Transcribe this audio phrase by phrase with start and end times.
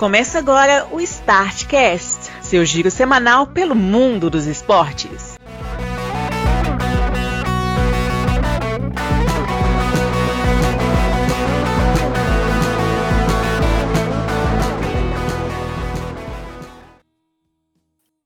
[0.00, 5.29] Começa agora o Startcast, seu giro semanal pelo mundo dos esportes.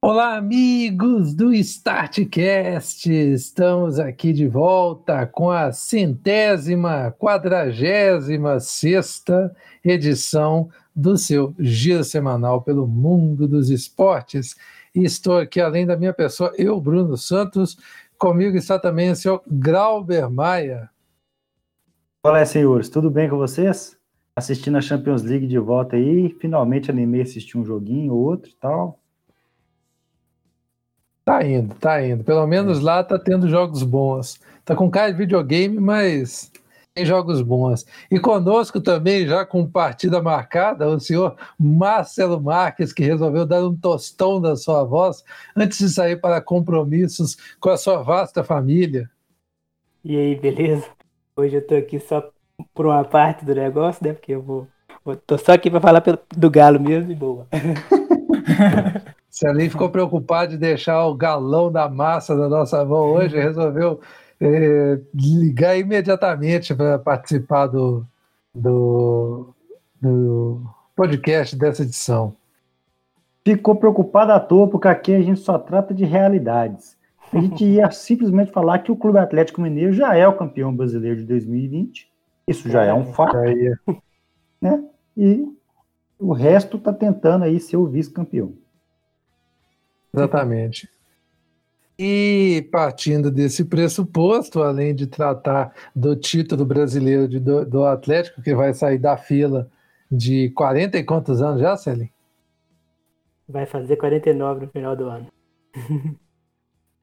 [0.07, 3.11] Olá, amigos do Startcast!
[3.11, 12.87] Estamos aqui de volta com a centésima, quadragésima sexta edição do seu giro semanal pelo
[12.87, 14.55] mundo dos esportes.
[14.95, 17.79] E estou aqui, além da minha pessoa, eu, Bruno Santos,
[18.19, 20.91] comigo está também o senhor Grauber Maia.
[22.23, 23.97] Olá, senhores, tudo bem com vocês?
[24.37, 28.51] Assistindo a Champions League de volta aí, finalmente animei a assistir um joguinho ou outro
[28.51, 29.01] e tal.
[31.25, 32.23] Tá indo, tá indo.
[32.23, 34.39] Pelo menos lá tá tendo jogos bons.
[34.65, 36.53] Tá com cara de videogame, mas
[36.95, 37.87] tem jogos bons.
[38.11, 43.75] E conosco também, já com partida marcada, o senhor Marcelo Marques, que resolveu dar um
[43.75, 45.25] tostão da sua voz
[45.57, 49.11] antes de sair para compromissos com a sua vasta família.
[50.05, 50.87] E aí, beleza?
[51.35, 52.31] Hoje eu tô aqui só
[52.75, 54.13] por uma parte do negócio, né?
[54.13, 54.69] Porque eu vou.
[55.03, 56.03] vou tô só aqui para falar
[56.37, 57.49] do Galo mesmo e boa.
[59.43, 64.01] ali ficou preocupado de deixar o galão da massa da nossa mão hoje, resolveu
[64.41, 68.07] é, ligar imediatamente para participar do,
[68.55, 69.55] do,
[70.01, 70.63] do
[70.95, 72.37] podcast dessa edição.
[73.45, 76.97] Ficou preocupado à toa, porque aqui a gente só trata de realidades.
[77.33, 81.21] A gente ia simplesmente falar que o Clube Atlético Mineiro já é o campeão brasileiro
[81.21, 82.09] de 2020.
[82.47, 83.37] Isso já é um fato.
[84.61, 84.85] Né?
[85.17, 85.47] E
[86.19, 88.53] o resto está tentando aí ser o vice-campeão.
[90.15, 90.89] Exatamente.
[91.99, 98.55] E partindo desse pressuposto, além de tratar do título brasileiro de, do, do, Atlético, que
[98.55, 99.71] vai sair da fila
[100.11, 102.13] de 40 e quantos anos já, Celine?
[103.49, 105.27] Vai fazer 49 no final do ano.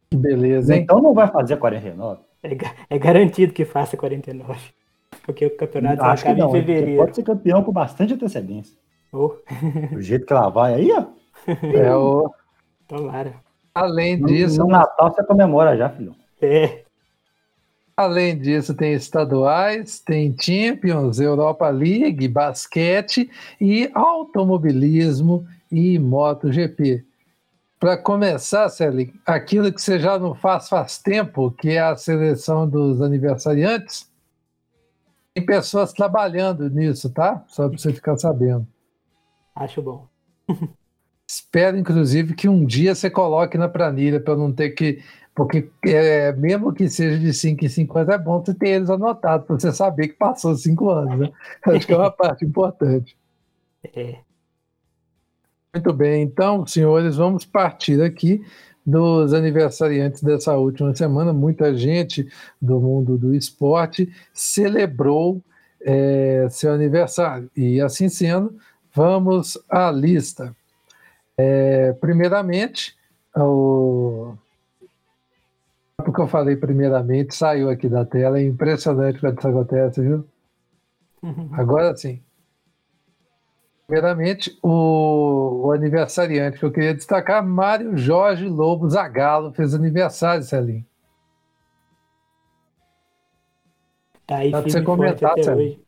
[0.10, 0.82] Que beleza, hein?
[0.82, 2.22] Então não vai fazer 49?
[2.44, 2.58] É,
[2.90, 4.60] é garantido que faça 49.
[5.24, 6.98] Porque o campeonato Acho acaba não, em fevereiro.
[6.98, 8.78] Pode ser campeão com bastante antecedência.
[9.14, 9.36] Oh.
[9.92, 11.06] Do jeito que ela vai aí, ó.
[11.48, 12.30] É o.
[12.92, 13.36] Tomara.
[13.74, 14.60] Além disso.
[14.60, 16.14] No Natal você comemora já, filho.
[16.42, 16.84] É.
[17.96, 23.32] Além disso, tem estaduais, tem Champions, Europa League, basquete
[23.62, 27.06] e automobilismo e MotoGP.
[27.80, 32.68] Para começar, Celi, aquilo que você já não faz faz tempo, que é a seleção
[32.68, 34.12] dos aniversariantes,
[35.34, 37.42] tem pessoas trabalhando nisso, tá?
[37.48, 38.68] Só para você ficar sabendo.
[39.56, 40.08] Acho bom.
[41.34, 45.02] Espero, inclusive, que um dia você coloque na planilha para não ter que.
[45.34, 48.90] Porque é, mesmo que seja de 5 em 5 anos, é bom você ter eles
[48.90, 51.20] anotados para você saber que passou 5 anos.
[51.20, 51.32] Né?
[51.64, 53.18] Acho que é uma parte importante.
[53.96, 54.18] É.
[55.74, 58.44] Muito bem, então, senhores, vamos partir aqui
[58.86, 61.32] dos aniversariantes dessa última semana.
[61.32, 62.28] Muita gente
[62.62, 65.42] do mundo do esporte celebrou
[65.80, 67.50] é, seu aniversário.
[67.56, 68.54] E assim sendo,
[68.94, 70.54] vamos à lista.
[71.44, 72.96] É, primeiramente,
[73.36, 74.36] o...
[75.98, 80.24] porque eu falei primeiramente, saiu aqui da tela, é impressionante quando isso acontece, viu?
[81.54, 82.22] Agora sim.
[83.88, 90.86] Primeiramente, o, o, aniversariante que eu queria destacar, Mário Jorge Lobo Zagalo, fez aniversário, Celinho.
[94.28, 95.82] Tá aí, Dá pra você comentar, Celinho.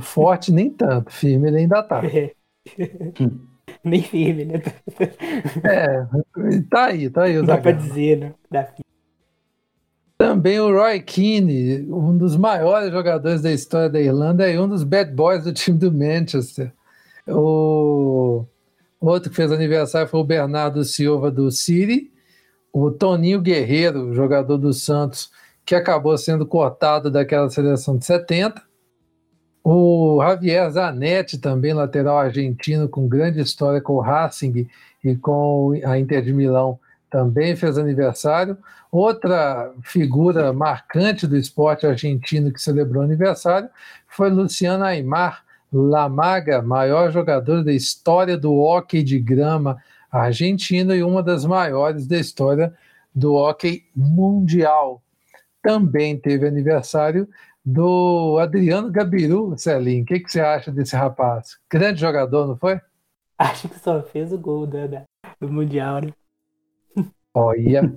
[0.00, 2.02] Forte nem tanto, firme ele ainda tá.
[3.84, 4.62] Nem firme, né?
[5.64, 6.06] É,
[6.70, 7.36] tá aí, tá aí.
[7.36, 8.34] Não dá pra dizer, né?
[10.16, 14.82] Também o Roy Keane, um dos maiores jogadores da história da Irlanda e um dos
[14.82, 16.72] bad boys do time do Manchester.
[17.26, 18.44] O
[19.00, 22.10] outro que fez aniversário foi o Bernardo Silva do City,
[22.72, 25.30] o Toninho Guerreiro, jogador do Santos,
[25.64, 28.60] que acabou sendo cortado daquela seleção de 70.
[29.70, 34.66] O Javier Zanetti, também lateral argentino, com grande história com o Racing
[35.04, 36.80] e com a Inter de Milão,
[37.10, 38.56] também fez aniversário.
[38.90, 43.68] Outra figura marcante do esporte argentino que celebrou aniversário
[44.06, 49.76] foi Luciano Aymar, Lamaga, maior jogador da história do hóquei de grama
[50.10, 52.72] argentino e uma das maiores da história
[53.14, 55.02] do hóquei mundial.
[55.62, 57.28] Também teve aniversário
[57.70, 60.02] do Adriano Gabiru, Celinho.
[60.02, 61.58] O que, que você acha desse rapaz?
[61.70, 62.80] Grande jogador, não foi?
[63.36, 64.78] Acho que só fez o gol do,
[65.38, 66.12] do Mundial, né?
[67.34, 67.94] Olha.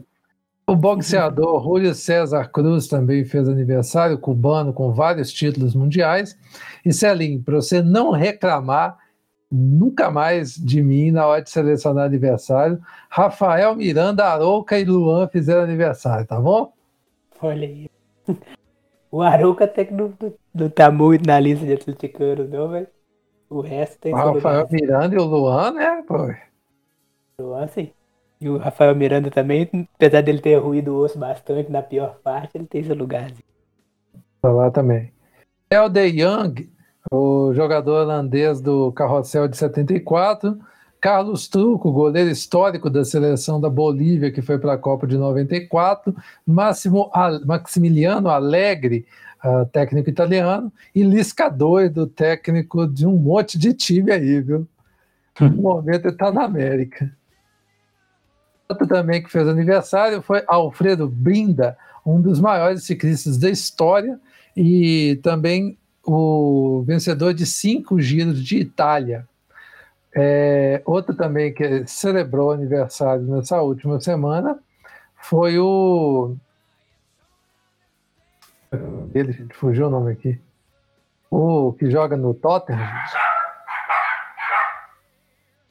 [0.68, 6.38] O boxeador Julio César Cruz também fez aniversário, cubano com vários títulos mundiais.
[6.86, 8.98] E Celinho, para você não reclamar
[9.50, 12.78] nunca mais de mim na hora de selecionar aniversário.
[13.10, 16.74] Rafael Miranda, Arouca e Luan fizeram aniversário, tá bom?
[17.42, 17.90] Olha aí.
[19.12, 20.14] O Arouca até que não,
[20.54, 22.88] não tá muito na lista de atleticanos, não, mas
[23.50, 26.16] o resto tem O Rafael Miranda e o Luan, né, pô?
[27.38, 27.92] O Luan, sim.
[28.40, 32.58] E o Rafael Miranda também, apesar dele ter ruído o osso bastante na pior parte,
[32.58, 33.44] ele tem seu lugarzinho.
[34.42, 35.14] Tá lá também.
[35.70, 36.70] El De Young,
[37.12, 40.58] o jogador holandês do Carrossel de 74.
[41.02, 46.16] Carlos Truco, goleiro histórico da seleção da Bolívia, que foi para a Copa de 94.
[46.46, 47.10] Máximo
[47.44, 49.08] Maximiliano Alegre,
[49.44, 50.72] uh, técnico italiano.
[50.94, 54.68] E Lisca Doido, técnico de um monte de time aí, viu?
[55.40, 57.12] No momento ele está na América.
[58.70, 61.76] Outro também que fez aniversário foi Alfredo Brinda,
[62.06, 64.20] um dos maiores ciclistas da história
[64.56, 69.28] e também o vencedor de cinco giros de Itália.
[70.14, 74.60] É, outro também que celebrou aniversário nessa última semana
[75.16, 76.36] foi o.
[79.14, 80.40] Ele, gente, fugiu o nome aqui.
[81.30, 82.82] O que joga no Tottenham.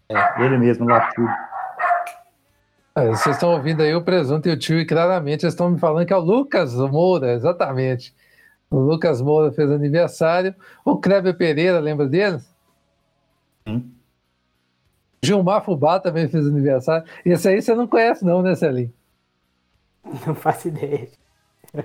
[0.08, 1.28] É, ele mesmo, Latudo.
[2.94, 5.78] É, vocês estão ouvindo aí o presunto e o tio, e claramente eles estão me
[5.78, 8.14] falando que é o Lucas Moura, exatamente.
[8.70, 10.54] O Lucas Moura fez aniversário.
[10.84, 12.40] O Kleber Pereira, lembra dele?
[13.66, 13.99] Sim.
[15.22, 17.06] Gilmar Fubá também fez aniversário.
[17.24, 18.92] Esse aí você não conhece, não, né, Celinho?
[20.26, 21.08] Não faço ideia.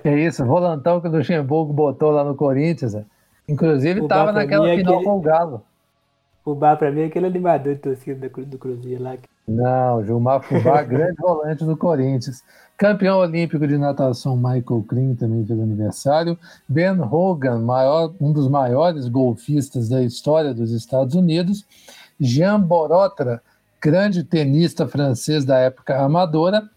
[0.02, 2.94] É isso, volantão que o Luxemburgo botou lá no Corinthians.
[2.94, 3.04] Né?
[3.46, 5.04] Inclusive estava naquela é final aquele...
[5.04, 5.62] com o Galo.
[6.42, 9.16] Fubá para mim é aquele animador de torcida do Cruzeiro lá.
[9.46, 12.42] Não, Gilmar Fubá, grande volante do Corinthians.
[12.76, 16.38] Campeão olímpico de natação Michael Klein também fez aniversário.
[16.68, 21.64] Ben Hogan, maior, um dos maiores golfistas da história dos Estados Unidos.
[22.20, 23.42] Jean Borotra,
[23.80, 26.68] grande tenista francês da época amadora.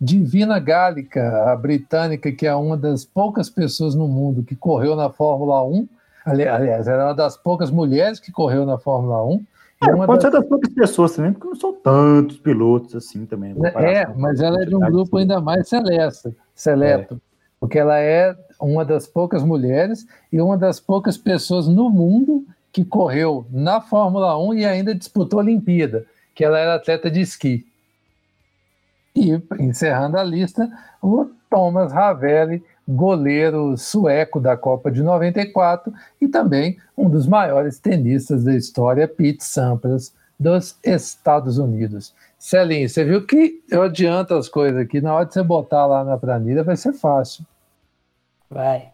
[0.00, 5.08] Divina Gálica, a britânica, que é uma das poucas pessoas no mundo que correu na
[5.08, 5.88] Fórmula 1.
[6.26, 9.46] Aliás, era uma das poucas mulheres que correu na Fórmula 1.
[9.82, 10.22] É, pode das...
[10.22, 13.54] ser das poucas pessoas também, porque não são tantos pilotos assim também.
[13.74, 17.18] É, mas ela é de um grupo ainda mais seleto, seleto é.
[17.60, 22.44] porque ela é uma das poucas mulheres e uma das poucas pessoas no mundo
[22.76, 27.22] que correu na Fórmula 1 e ainda disputou a Olimpíada, que ela era atleta de
[27.22, 27.66] esqui.
[29.14, 30.70] E, encerrando a lista,
[31.00, 35.90] o Thomas Ravelli, goleiro sueco da Copa de 94
[36.20, 42.14] e também um dos maiores tenistas da história, Pete Sampras, dos Estados Unidos.
[42.38, 46.04] Celinho, você viu que eu adianto as coisas aqui, na hora de você botar lá
[46.04, 47.42] na planilha vai ser fácil.
[48.50, 48.92] Vai.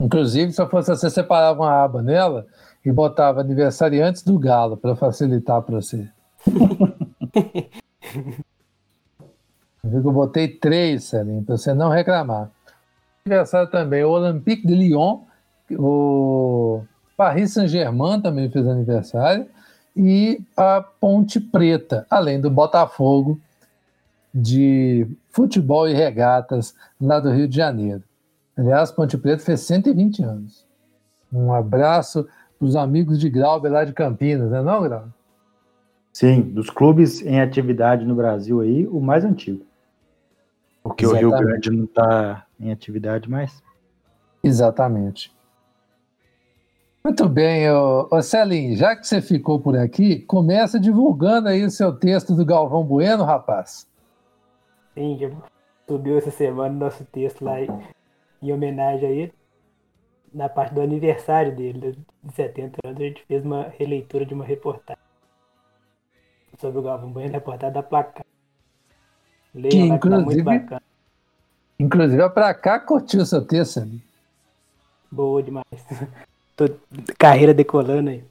[0.00, 2.46] Inclusive, se eu fosse você, separava uma aba nela
[2.84, 6.08] e botava aniversariantes do Galo para facilitar para você.
[9.82, 12.50] eu botei três, Celinho, para você não reclamar
[13.28, 15.20] aniversário também o Olympique de Lyon,
[15.72, 16.82] o
[17.16, 19.46] Paris Saint-Germain também fez aniversário,
[19.94, 23.38] e a Ponte Preta, além do Botafogo
[24.32, 28.02] de futebol e regatas lá do Rio de Janeiro.
[28.58, 30.66] Aliás, Ponte Preta fez 120 anos.
[31.32, 32.26] Um abraço
[32.58, 35.12] para os amigos de Grauber lá de Campinas, não é não, Grauber?
[36.12, 39.64] Sim, dos clubes em atividade no Brasil aí, o mais antigo.
[40.82, 41.26] Porque Exatamente.
[41.26, 43.62] o Rio Grande não está em atividade mais.
[44.42, 45.32] Exatamente.
[47.04, 51.70] Muito bem, ô, ô Celim, já que você ficou por aqui, começa divulgando aí o
[51.70, 53.86] seu texto do Galvão Bueno, rapaz.
[54.94, 55.30] Sim, já
[55.86, 57.60] subiu essa semana o nosso texto lá
[58.42, 59.32] em homenagem a ele.
[60.32, 64.44] Na parte do aniversário dele, de 70 anos, a gente fez uma releitura de uma
[64.44, 65.02] reportagem
[66.58, 68.24] sobre o Galvão Bueno, reportagem da placa.
[69.54, 70.82] Leia, que, inclusive, muito bacana.
[71.78, 74.02] Inclusive, a pra cá curtiu o seu texto ali.
[75.10, 75.64] Boa demais.
[76.56, 76.68] Tô
[77.16, 78.24] carreira decolando aí.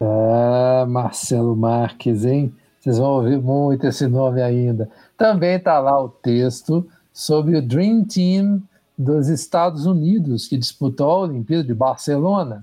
[0.00, 2.54] ah, Marcelo Marques, hein?
[2.80, 4.88] Vocês vão ouvir muito esse nome ainda.
[5.16, 8.62] Também tá lá o texto sobre o Dream Team
[8.96, 12.62] dos Estados Unidos, que disputou a Olimpíada de Barcelona.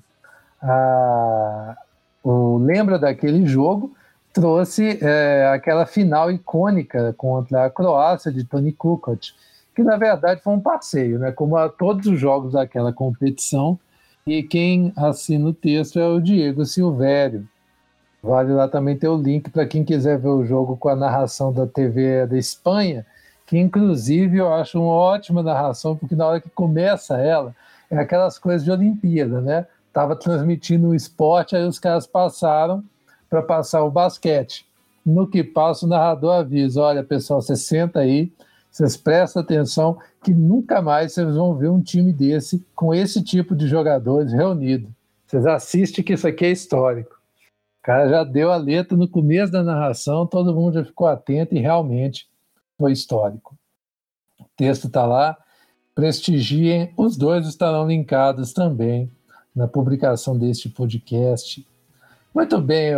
[0.61, 1.75] Ah,
[2.23, 3.95] o, lembra daquele jogo?
[4.33, 9.31] trouxe é, aquela final icônica contra a Croácia de Tony Kukoc,
[9.75, 11.31] que na verdade foi um passeio, né?
[11.31, 13.79] como a todos os jogos daquela competição.
[14.25, 17.47] E quem assina o texto é o Diego Silvério.
[18.21, 21.51] Vale lá também ter o link para quem quiser ver o jogo com a narração
[21.51, 23.05] da TV da Espanha,
[23.45, 27.55] que inclusive eu acho uma ótima narração, porque na hora que começa ela,
[27.89, 29.67] é aquelas coisas de Olimpíada, né?
[29.93, 32.83] estava transmitindo o esporte, aí os caras passaram
[33.29, 34.65] para passar o basquete.
[35.05, 38.31] No que passa, o narrador avisa: olha, pessoal, você senta aí,
[38.71, 43.55] vocês prestam atenção, que nunca mais vocês vão ver um time desse com esse tipo
[43.55, 44.89] de jogadores reunido.
[45.27, 47.13] Vocês assistem que isso aqui é histórico.
[47.81, 51.53] O cara já deu a letra no começo da narração, todo mundo já ficou atento
[51.53, 52.27] e realmente
[52.83, 53.55] foi histórico.
[54.37, 55.37] O texto está lá.
[55.95, 59.09] Prestigiem, os dois estarão linkados também
[59.55, 61.65] na publicação deste podcast.
[62.35, 62.93] Muito bem,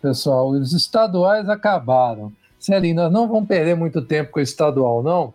[0.00, 2.32] pessoal, os estaduais acabaram.
[2.60, 5.34] Celinho, nós não vamos perder muito tempo com o estadual, não.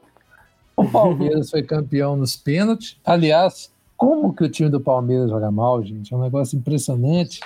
[0.78, 2.96] O Palmeiras foi campeão nos pênaltis.
[3.04, 6.14] Aliás, como que o time do Palmeiras joga mal, gente?
[6.14, 7.42] É um negócio impressionante.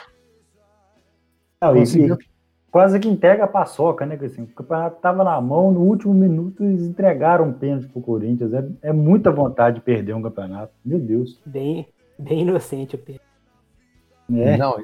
[1.59, 2.15] Não, Conseguiu...
[2.15, 2.32] e,
[2.73, 4.17] quase que entrega a paçoca, né?
[4.19, 8.51] Assim, o campeonato estava na mão, no último minuto eles entregaram um pênalti pro Corinthians.
[8.51, 10.73] É, é muita vontade de perder um campeonato.
[10.83, 11.39] Meu Deus.
[11.45, 11.87] Bem,
[12.17, 13.23] bem inocente o pênalti.
[14.33, 14.57] É.
[14.57, 14.75] Não,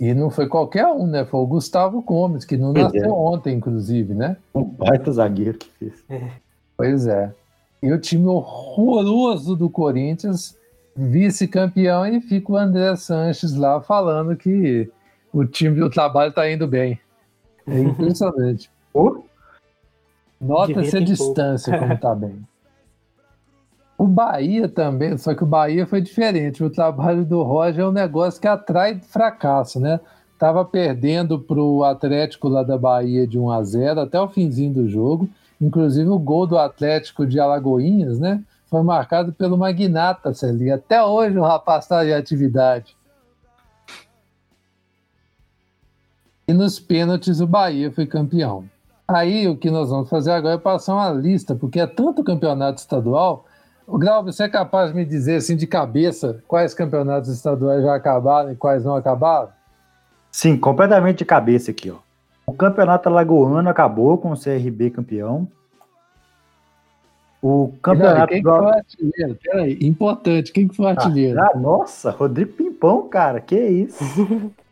[0.00, 1.24] e não foi qualquer um, né?
[1.24, 3.08] Foi o Gustavo Gomes, que não nasceu é.
[3.08, 4.36] ontem, inclusive, né?
[4.52, 6.04] Um baita zagueiro que fez.
[6.10, 6.32] É.
[6.76, 7.32] Pois é.
[7.80, 10.58] E o time horroroso do Corinthians,
[10.96, 14.90] vice-campeão, e fica o André Sanches lá falando que
[15.32, 16.98] o time do trabalho está indo bem.
[17.70, 18.70] É impressionante.
[20.40, 22.42] Nota-se a distância como está bem.
[23.96, 26.62] O Bahia também, só que o Bahia foi diferente.
[26.62, 29.98] O trabalho do Roger é um negócio que atrai fracasso, né?
[30.38, 34.72] Tava perdendo para o Atlético lá da Bahia de 1 a 0 até o finzinho
[34.72, 35.28] do jogo.
[35.60, 38.40] Inclusive o gol do Atlético de Alagoinhas, né?
[38.70, 40.76] Foi marcado pelo Magnata, Celinho.
[40.76, 42.96] Até hoje o rapaz está em atividade.
[46.48, 48.64] E nos pênaltis o Bahia foi campeão.
[49.06, 52.80] Aí o que nós vamos fazer agora é passar uma lista, porque é tanto campeonato
[52.80, 53.44] estadual.
[53.86, 57.94] O Grau, você é capaz de me dizer assim de cabeça quais campeonatos estaduais já
[57.94, 59.50] acabaram e quais não acabaram?
[60.32, 61.96] Sim, completamente de cabeça aqui, ó.
[62.46, 65.46] O campeonato alagoano acabou com o CRB campeão.
[67.42, 68.32] O campeonato.
[68.32, 68.48] Quem do...
[68.50, 69.38] foi o artilheiro?
[69.42, 71.40] Peraí, importante, quem foi o artilheiro?
[71.42, 74.02] Ah, nossa, Rodrigo Pimpão, cara, que isso?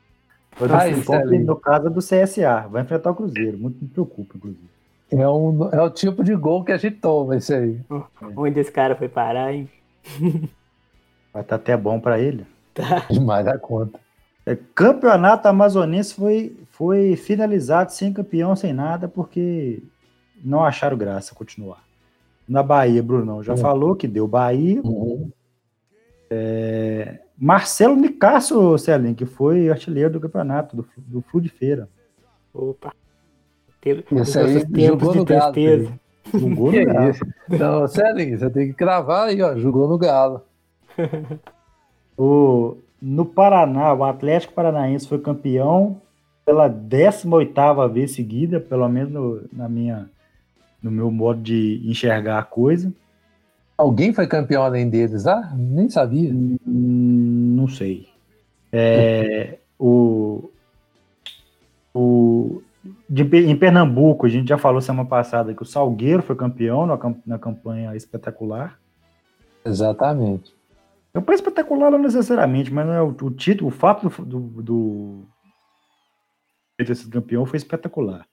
[0.58, 0.92] Vai
[1.38, 4.76] no caso do CSA, vai enfrentar o Cruzeiro, muito me preocupa, inclusive.
[5.10, 7.80] É, um, é o tipo de gol que a gente toma, esse aí.
[8.36, 9.68] Onde esse cara foi parar, hein?
[11.32, 12.46] Vai estar tá até bom para ele.
[12.74, 13.06] Tá.
[13.10, 14.00] Demais da conta.
[14.44, 19.82] É, campeonato amazonense foi, foi finalizado sem campeão, sem nada, porque
[20.42, 21.84] não acharam graça continuar.
[22.48, 23.58] Na Bahia, Brunão já uhum.
[23.58, 24.80] falou que deu Bahia.
[24.82, 25.30] Uhum.
[26.30, 31.88] É, Marcelo Nicasso, Celinho, que foi artilheiro do campeonato, do, do Flu de Feira.
[32.52, 32.92] Opa.
[33.84, 35.54] Esse aí jogou no Galo.
[36.32, 37.14] Jogou no Galo.
[37.50, 39.56] Então, Celinho, você tem que cravar aí, ó.
[39.56, 40.42] Jogou no Galo.
[42.16, 46.00] o, no Paraná, o Atlético Paranaense foi campeão
[46.44, 50.08] pela 18ª vez seguida, pelo menos no, na minha,
[50.82, 52.92] no meu modo de enxergar a coisa.
[53.76, 56.32] Alguém foi campeão além deles ah Nem sabia.
[56.32, 56.56] Hum,
[57.56, 58.08] não sei.
[58.72, 60.50] É, o,
[61.94, 62.62] o,
[63.08, 66.98] de, em Pernambuco, a gente já falou semana passada que o Salgueiro foi campeão na,
[67.24, 68.78] na campanha espetacular.
[69.64, 70.54] Exatamente.
[71.12, 75.26] Campanha espetacular não necessariamente, mas é o, o, título, o fato do, do, do
[76.76, 78.26] ter sido campeão foi espetacular.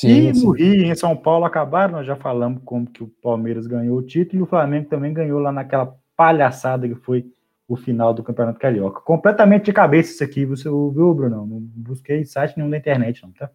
[0.00, 0.46] Sim, e sim.
[0.46, 4.02] no Rio, em São Paulo, acabaram, nós já falamos como que o Palmeiras ganhou o
[4.02, 7.26] título e o Flamengo também ganhou lá naquela palhaçada que foi
[7.68, 9.00] o final do Campeonato Carioca.
[9.02, 11.46] Completamente de cabeça isso aqui, você ouviu, Bruno?
[11.46, 13.50] Não busquei site nenhum da internet, não, tá?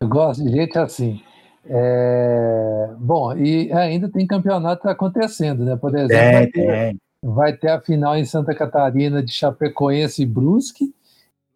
[0.00, 1.20] Eu gosto de gente assim.
[1.66, 2.90] É...
[2.98, 5.76] Bom, e ainda tem campeonato acontecendo, né?
[5.76, 10.26] Por exemplo, é, vai, ter, vai, ter, a final em Santa Catarina de Chapecoense e
[10.26, 10.92] Brusque,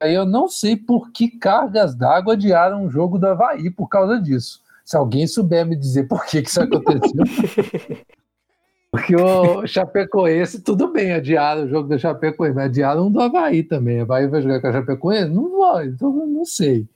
[0.05, 4.21] Aí eu não sei por que cargas d'água adiaram um jogo do Havaí por causa
[4.21, 4.61] disso.
[4.85, 7.25] Se alguém souber me dizer por que, que isso aconteceu.
[8.93, 13.63] Porque o Chapecoense, tudo bem, adiaram o jogo do Chapecoense, mas adiaram um do Havaí
[13.63, 14.01] também.
[14.01, 15.31] O Havaí vai jogar com a Chapecoense?
[15.31, 16.87] Não vai, então não sei.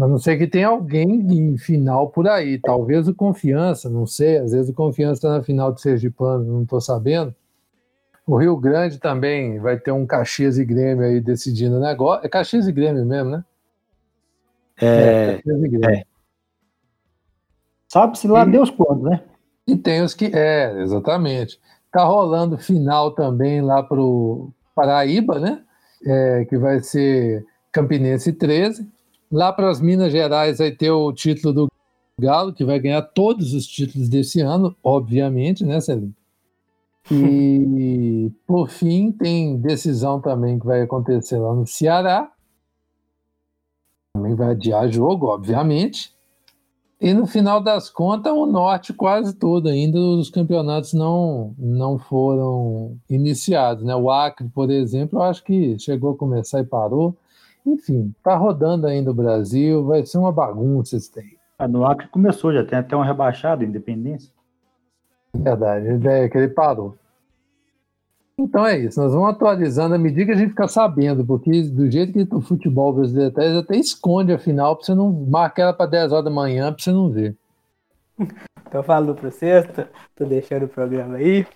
[0.00, 2.58] A não ser que tenha alguém em final por aí.
[2.58, 4.38] Talvez o Confiança, não sei.
[4.38, 7.32] Às vezes o Confiança está na final de Sergipano, não estou sabendo.
[8.26, 12.24] O Rio Grande também vai ter um Caxias e Grêmio aí decidindo o negócio.
[12.24, 13.44] É Caxias e Grêmio mesmo, né?
[14.80, 15.40] É.
[15.44, 16.04] é, é.
[17.88, 19.22] Sabe-se lá e, Deus quando, né?
[19.66, 20.30] E tem os que.
[20.34, 21.60] É, exatamente.
[21.90, 25.62] Tá rolando final também lá pro Paraíba, né?
[26.04, 28.88] É, que vai ser Campinense 13.
[29.30, 31.68] Lá para as Minas Gerais vai ter o título do
[32.18, 36.14] Galo, que vai ganhar todos os títulos desse ano, obviamente, né, Celinho?
[37.10, 42.30] E, por fim, tem decisão também que vai acontecer lá no Ceará.
[44.14, 46.14] Também vai adiar jogo, obviamente.
[47.00, 52.96] E no final das contas, o norte quase todo ainda os campeonatos não, não foram
[53.10, 53.82] iniciados.
[53.82, 53.96] Né?
[53.96, 57.16] O Acre, por exemplo, eu acho que chegou a começar e parou.
[57.66, 61.36] Enfim, está rodando ainda o Brasil, vai ser uma bagunça esse tempo.
[61.58, 64.30] Ah, no Acre começou, já tem até um rebaixado, Independência.
[65.34, 66.94] Verdade, a ideia é que ele parou.
[68.38, 71.90] Então é isso, nós vamos atualizando à medida que a gente ficar sabendo, porque do
[71.90, 75.72] jeito que o futebol brasileiro eles até esconde a final para você não marcar ela
[75.72, 77.36] para 10 horas da manhã para você não ver.
[78.72, 79.82] Então falando para vocês, tô,
[80.16, 81.46] tô, deixando o programa aí.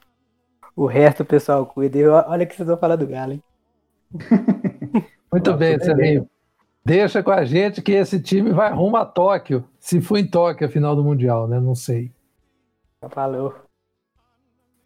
[0.76, 1.98] O resto o pessoal cuida.
[2.28, 3.42] Olha que vocês vão falar do Galo, hein?
[5.32, 6.28] Muito Nossa, bem, Serginho.
[6.84, 9.64] Deixa com a gente que esse time vai rumo a Tóquio.
[9.80, 11.58] Se for em Tóquio a final do Mundial, né?
[11.58, 12.12] Não sei.
[13.08, 13.54] Falou.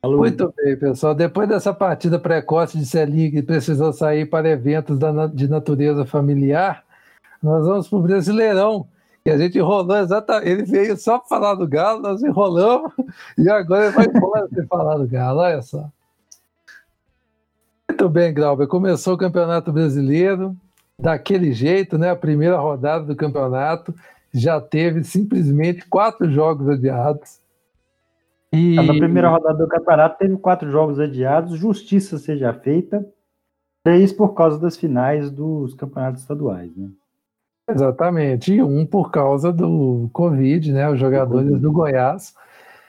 [0.03, 1.15] Muito bem, pessoal.
[1.15, 4.99] Depois dessa partida precoce de Celinho que precisou sair para eventos
[5.35, 6.83] de natureza familiar,
[7.43, 8.89] nós vamos para o Brasileirão,
[9.23, 10.49] que a gente enrolou exatamente.
[10.49, 12.93] Ele veio só para falar do Galo, nós enrolamos,
[13.37, 15.87] e agora ele vai embora para falar do Galo, olha só.
[17.91, 18.67] Muito bem, Glauber.
[18.67, 20.57] Começou o Campeonato Brasileiro
[20.99, 22.09] daquele jeito, né?
[22.11, 23.95] A primeira rodada do campeonato
[24.33, 27.39] já teve simplesmente quatro jogos adiados.
[28.53, 28.75] E...
[28.75, 33.07] Na primeira rodada do campeonato teve quatro jogos adiados, justiça seja feita,
[33.85, 36.91] três por causa das finais dos campeonatos estaduais, né?
[37.69, 40.91] Exatamente, e um por causa do Covid, né?
[40.91, 42.35] Os jogadores do Goiás.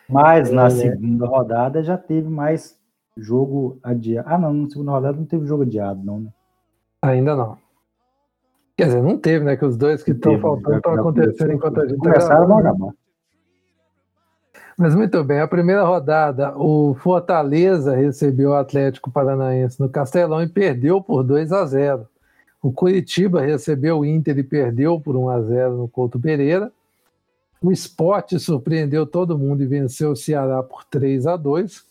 [0.10, 0.70] Mas na é...
[0.72, 2.80] segunda rodada já teve mais
[3.16, 4.28] jogo adiado.
[4.28, 6.30] Ah, não, na segunda rodada não teve jogo adiado, não, né?
[7.04, 7.58] Ainda não.
[8.76, 9.56] Quer dizer, não teve, né?
[9.56, 11.98] Que os dois que estão faltando estão acontecendo enquanto a gente.
[11.98, 12.94] Tá Começaram a acabar.
[14.82, 20.48] Mas muito bem, a primeira rodada, o Fortaleza recebeu o Atlético Paranaense no Castelão e
[20.48, 22.08] perdeu por 2 a 0.
[22.60, 26.72] O Curitiba recebeu o Inter e perdeu por 1 a 0 no Couto Pereira.
[27.62, 31.84] O Esporte surpreendeu todo mundo e venceu o Ceará por 3 a 2.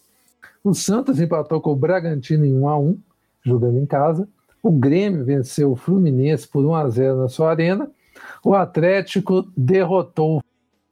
[0.65, 2.99] O Santos empatou com o Bragantino em 1 a 1,
[3.45, 4.27] jogando em casa.
[4.61, 7.89] O Grêmio venceu o Fluminense por 1 a 0 na sua arena.
[8.43, 10.43] O Atlético derrotou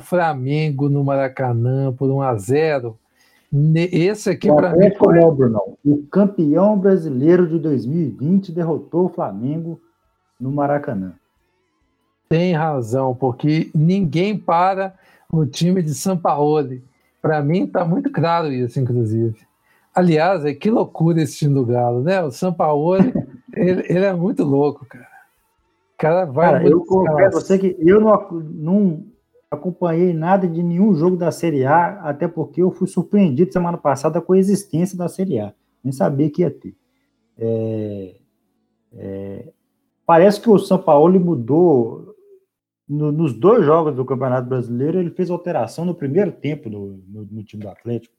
[0.00, 2.98] Flamengo no Maracanã por 1 a 0
[3.74, 5.18] Esse aqui para mim foi...
[5.18, 5.60] não, Bruno.
[5.84, 9.80] O campeão brasileiro de 2020 derrotou o Flamengo
[10.40, 11.14] no Maracanã.
[12.28, 14.94] Tem razão, porque ninguém para
[15.32, 16.80] o time de São Paulo.
[17.20, 19.36] Para mim está muito claro isso, inclusive.
[19.94, 22.22] Aliás, é que loucura esse time do Galo, né?
[22.22, 22.96] O São Paulo,
[23.56, 25.08] ele, ele, é muito louco, cara.
[25.94, 26.52] O cara vai.
[26.52, 29.04] Cara, eu confesso você que eu não, não
[29.50, 34.20] acompanhei nada de nenhum jogo da Série A, até porque eu fui surpreendido semana passada
[34.20, 35.54] com a existência da Série A.
[35.82, 36.76] Nem sabia que ia ter.
[37.38, 38.16] É,
[38.94, 39.52] é,
[40.04, 42.14] parece que o São Paulo mudou
[42.88, 47.24] no, nos dois jogos do Campeonato Brasileiro, ele fez alteração no primeiro tempo no, no,
[47.24, 48.14] no time do Atlético.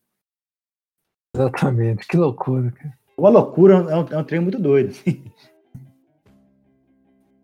[1.35, 2.97] Exatamente, que loucura, cara.
[3.17, 4.93] Uma loucura, é um, é um trem muito doido.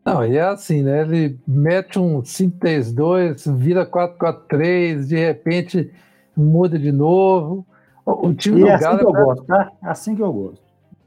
[0.05, 1.01] Não, e é assim, né?
[1.01, 5.91] Ele mete um 5-3-2, vira 4-4-3, de repente
[6.37, 7.65] muda de novo.
[8.05, 8.99] O time e do é assim Galo.
[8.99, 9.71] que eu é gosto, tá?
[9.83, 10.61] É assim que eu gosto.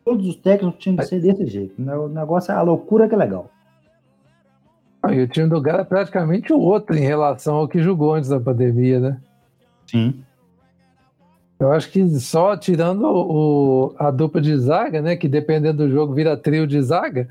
[0.04, 1.80] Todos os técnicos tinham que ser desse jeito.
[1.80, 1.94] Né?
[1.94, 3.48] O negócio é a loucura que é legal.
[5.08, 8.28] E o time do Galo é praticamente o outro em relação ao que jogou antes
[8.28, 9.20] da pandemia, né?
[9.86, 10.24] Sim.
[11.60, 15.14] Eu acho que só tirando o, a dupla de zaga, né?
[15.14, 17.28] Que dependendo do jogo vira trio de zaga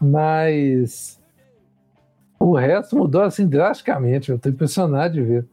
[0.00, 1.20] mas
[2.38, 4.30] o resto mudou assim drasticamente.
[4.30, 5.46] Eu estou impressionado de ver.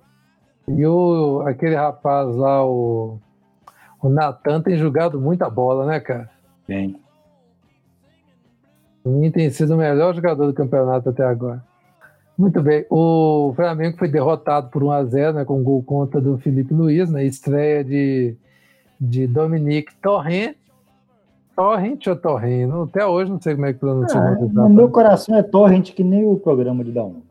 [0.67, 3.19] E o, aquele rapaz lá, o,
[4.01, 6.29] o Natan, tem jogado muita bola, né, cara?
[6.65, 6.99] Tem.
[9.05, 11.63] Mim tem sido o melhor jogador do campeonato até agora.
[12.37, 12.85] Muito bem.
[12.89, 17.83] O Flamengo foi derrotado por 1x0, né, com gol contra do Felipe Luiz, na estreia
[17.83, 18.35] de,
[18.99, 20.56] de Dominique Torrent.
[21.57, 22.71] Torrent ou Torrent?
[22.87, 24.21] Até hoje não sei como é que pronuncia.
[24.21, 27.23] Ah, no meu coração é Torrent, que nem o programa de Down.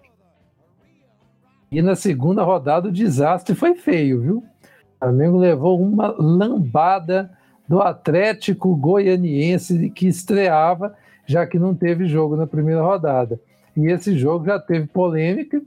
[1.70, 4.38] E na segunda rodada o desastre foi feio, viu?
[4.38, 7.30] O Flamengo levou uma lambada
[7.68, 13.38] do Atlético Goianiense que estreava, já que não teve jogo na primeira rodada.
[13.76, 15.62] E esse jogo já teve polêmica,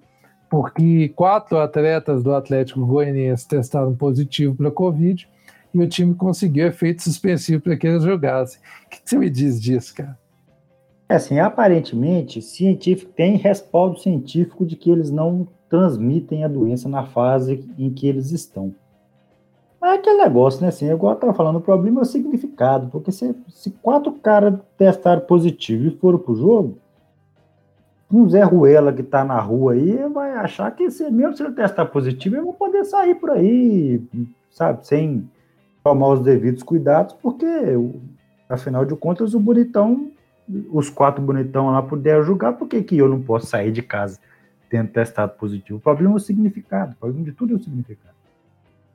[0.49, 5.29] porque quatro atletas do Atlético Goianiense testaram positivo para Covid
[5.73, 8.59] e o time conseguiu efeito suspensivo para que eles jogassem.
[8.85, 10.17] O que você me diz disso, cara?
[11.07, 17.05] É assim, aparentemente, científico tem respaldo científico de que eles não transmitem a doença na
[17.05, 18.73] fase em que eles estão.
[19.79, 20.67] Mas é aquele negócio, né?
[20.67, 22.87] Assim, igual eu tava falando, o problema é o significado.
[22.87, 26.77] Porque se, se quatro caras testaram positivo e foram pro jogo,
[28.11, 31.53] um Zé Ruela que tá na rua aí vai achar que se, mesmo se ele
[31.53, 34.01] testar positivo, ele vai poder sair por aí,
[34.49, 35.29] sabe, sem
[35.83, 37.45] tomar os devidos cuidados, porque
[38.47, 40.11] afinal de contas o bonitão,
[40.71, 44.19] os quatro bonitão lá puderam julgar, por que, eu não posso sair de casa
[44.69, 45.77] tendo testado positivo?
[45.77, 48.15] O problema é o significado, o problema de tudo é o significado.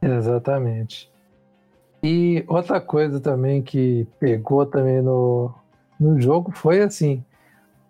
[0.02, 1.10] Exatamente.
[2.02, 5.50] E outra coisa também que pegou também no,
[5.98, 7.24] no jogo foi assim,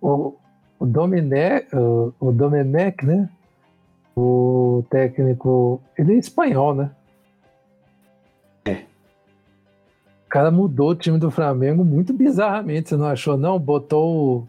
[0.01, 0.35] o,
[0.79, 3.29] o Domenech, o, o Domenech, né?
[4.17, 6.91] O técnico, ele é espanhol, né?
[10.35, 13.57] Cara mudou o time do Flamengo muito bizarramente, você não achou não?
[13.57, 14.45] Botou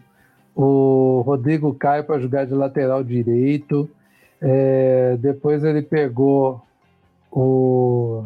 [0.52, 3.88] o, Rodrigo Caio para jogar de lateral direito.
[4.42, 6.60] É, depois ele pegou
[7.30, 8.24] o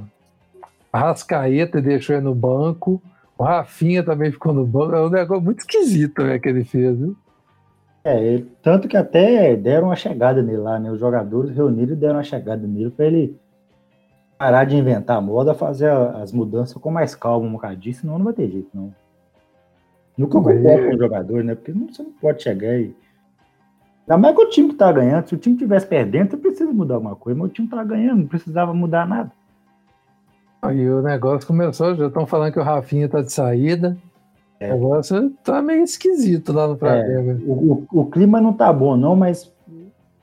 [0.90, 2.98] Rascaeta e deixou ele no banco.
[3.36, 4.94] O Rafinha também ficou no banco.
[4.94, 7.14] É um negócio muito esquisito né, que ele fez, viu?
[8.02, 10.90] É, tanto que até deram uma chegada nele lá, né?
[10.90, 13.38] Os jogadores reuniram e deram uma chegada nele para ele
[14.40, 18.32] parar de inventar moda, fazer as mudanças com mais calma um bocadinho, senão não vai
[18.32, 18.90] ter jeito, não.
[20.16, 21.54] Nunca concordo com o jogador, né?
[21.54, 22.96] Porque você não pode chegar e.
[24.08, 25.28] Ainda mais que o time que tá ganhando.
[25.28, 27.38] Se o time estivesse perdendo, você precisa mudar alguma coisa.
[27.38, 29.30] Mas o time tá ganhando, não precisava mudar nada.
[30.62, 33.96] Aí o negócio começou, já estão falando que o Rafinha tá de saída.
[34.58, 34.72] É.
[34.72, 37.30] O negócio tá meio esquisito lá no Flamengo.
[37.30, 39.52] É, o, o, o, clima não tá bom, não, mas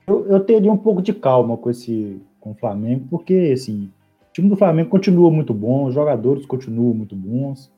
[0.08, 3.90] eu, eu teria um pouco de calma com esse com o Flamengo, porque assim,
[4.28, 7.72] o time do Flamengo continua muito bom, os jogadores continuam muito bons.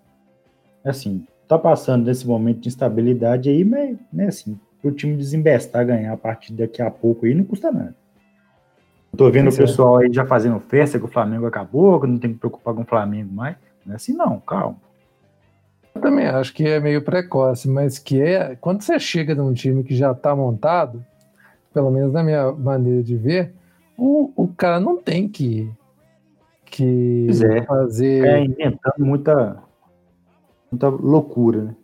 [0.84, 6.12] Assim, tá passando nesse momento de instabilidade aí, mas né, assim, o time desembestar, ganhar
[6.12, 7.94] a partir daqui a pouco aí não custa nada.
[9.12, 12.18] Eu tô vendo o pessoal aí já fazendo festa que o Flamengo acabou, que não
[12.18, 13.56] tem que preocupar com o Flamengo mais.
[13.84, 14.76] Não é assim não, calma.
[15.94, 19.82] Eu também acho que é meio precoce, mas que é quando você chega num time
[19.82, 21.04] que já está montado,
[21.74, 23.52] pelo menos na minha maneira de ver,
[23.96, 25.70] o, o cara não tem que,
[26.70, 28.24] que é, fazer.
[28.24, 29.56] É inventando muita,
[30.70, 31.76] muita loucura, né?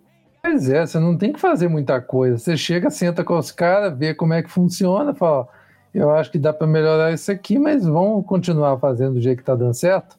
[0.43, 2.39] Pois é, você não tem que fazer muita coisa.
[2.39, 5.49] Você chega, senta com os caras, vê como é que funciona, fala:
[5.93, 9.43] eu acho que dá para melhorar isso aqui, mas vamos continuar fazendo do jeito que
[9.43, 10.17] está dando certo.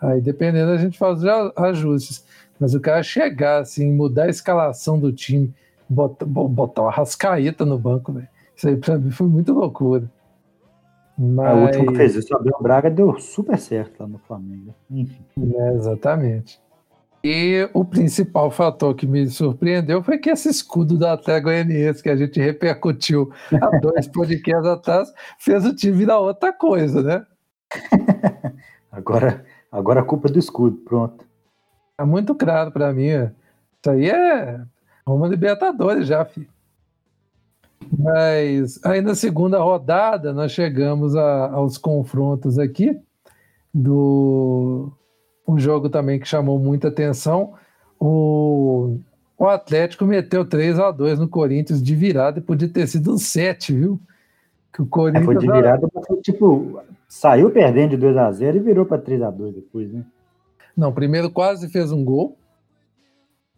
[0.00, 2.24] Aí, dependendo, a gente faz os ajustes.
[2.58, 5.52] Mas o cara chegar, assim, mudar a escalação do time,
[5.88, 8.28] botar, botar uma rascaeta no banco, velho.
[8.56, 10.10] Isso aí pra mim foi muito loucura.
[11.18, 11.46] Mas...
[11.46, 14.74] A última que fez isso, o Abel Braga deu super certo lá no Flamengo.
[14.90, 15.24] Enfim.
[15.56, 16.60] É, exatamente.
[17.24, 22.08] E o principal fator que me surpreendeu foi que esse escudo da Atlético Goianiense, que
[22.08, 27.26] a gente repercutiu há dois podcasts atrás, fez o time virar outra coisa, né?
[28.92, 31.26] agora, agora a culpa é do escudo, pronto.
[31.98, 33.08] É muito claro para mim.
[33.08, 34.60] Isso aí é
[35.04, 36.48] uma Libertadores já, filho.
[37.98, 42.98] Mas aí na segunda rodada nós chegamos a, aos confrontos aqui
[43.72, 44.90] do
[45.46, 47.54] um jogo também que chamou muita atenção.
[48.00, 48.98] O,
[49.38, 53.18] o Atlético meteu 3 a 2 no Corinthians de virada e podia ter sido um
[53.18, 54.00] 7, viu?
[54.72, 58.32] Que o Corinthians é, foi de virada, mas foi tipo, saiu perdendo de 2 a
[58.32, 60.04] 0 e virou para 3 a 2 depois, né?
[60.76, 62.36] Não, primeiro quase fez um gol.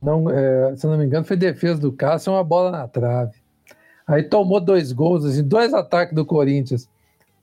[0.01, 3.38] Não, é, se não me engano, foi defesa do Cássio, uma bola na trave.
[4.09, 6.89] Aí tomou dois gols, assim, dois ataques do Corinthians.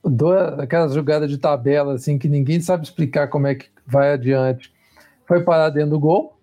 [0.04, 4.72] Duas, aquelas jogadas de tabela, assim, que ninguém sabe explicar como é que vai adiante.
[5.26, 6.36] Foi parar dentro do gol.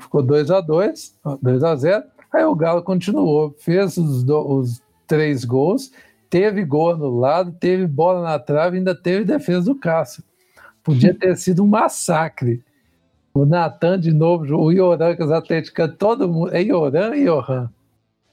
[0.00, 4.82] Ficou 2 a 2 2 a 0 Aí o Galo continuou, fez os, do, os
[5.06, 5.92] três gols,
[6.28, 10.24] teve gol anulado, teve bola na trave, ainda teve defesa do Cássio.
[10.82, 12.64] Podia ter sido um massacre.
[13.34, 16.54] O Natan de novo, o Ioran, que os atléticos, todo mundo.
[16.54, 17.70] É Ioran e Johan?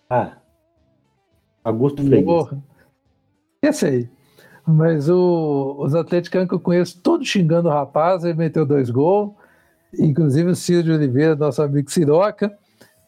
[0.10, 0.41] Ah.
[1.64, 2.50] Augusto Fregues.
[3.62, 4.10] Esse aí.
[4.66, 9.34] Mas o, os atléticos que eu conheço, todos xingando o rapaz, ele meteu dois gols.
[9.98, 12.58] Inclusive o Ciro de Oliveira, nosso amigo Siroca,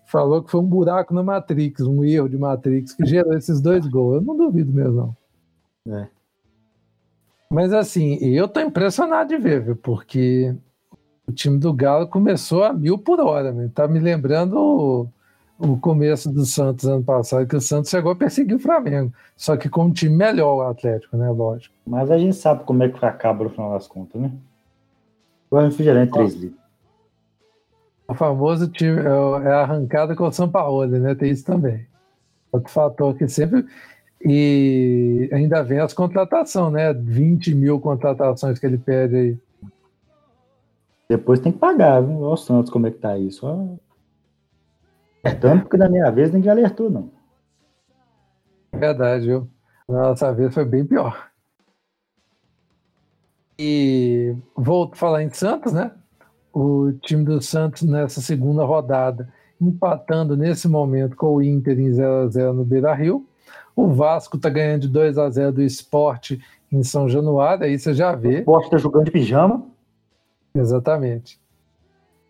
[0.06, 3.88] falou que foi um buraco na Matrix, um erro de Matrix, que gerou esses dois
[3.88, 4.16] gols.
[4.16, 5.16] Eu não duvido mesmo,
[5.86, 5.98] não.
[5.98, 6.08] É.
[7.50, 9.76] Mas assim, eu tô impressionado de ver, viu?
[9.76, 10.56] Porque
[11.28, 13.70] o time do Galo começou a mil por hora, né?
[13.74, 15.08] Tá me lembrando
[15.60, 19.14] o, começo do Santos ano passado, que o Santos chegou a perseguir o Flamengo.
[19.36, 21.30] Só que com um time melhor o Atlético, né?
[21.30, 21.74] Lógico.
[21.86, 24.32] Mas a gente sabe como é que acaba no final das contas, né?
[25.50, 26.64] O refrigerante 3 litros.
[28.08, 31.16] O famoso time é, é a arrancada com o São Paulo, né?
[31.16, 31.86] Tem isso também.
[32.52, 33.66] Outro fator que sempre
[34.26, 36.94] e ainda vem as contratações, né?
[36.94, 39.38] 20 mil contratações que ele pede aí.
[41.10, 42.22] Depois tem que pagar, viu?
[42.22, 43.46] Olha o Santos como é que tá isso.
[43.46, 43.76] Ó.
[45.24, 47.10] Alertando, porque na minha vez ninguém alertou, não.
[48.74, 49.48] Verdade, viu?
[49.88, 51.30] Nossa vez foi bem pior.
[53.58, 55.92] E volto a falar em Santos, né?
[56.52, 59.32] O time do Santos nessa segunda rodada,
[59.62, 63.26] empatando nesse momento com o Inter em 0x0 no Beira Rio.
[63.76, 67.94] O Vasco tá ganhando de 2 a 0 do esporte em São Januário, aí você
[67.94, 68.38] já vê.
[68.38, 69.66] O esporte tá jogando de pijama.
[70.54, 71.40] Exatamente.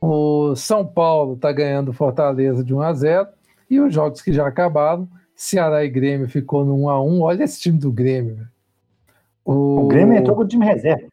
[0.06, 3.28] O São Paulo está ganhando Fortaleza de 1 a 0
[3.70, 7.22] e os jogos que já acabaram, Ceará e Grêmio ficou no 1 a 1.
[7.22, 8.46] Olha esse time do Grêmio.
[9.46, 11.08] O, o Grêmio entrou com o time reserva.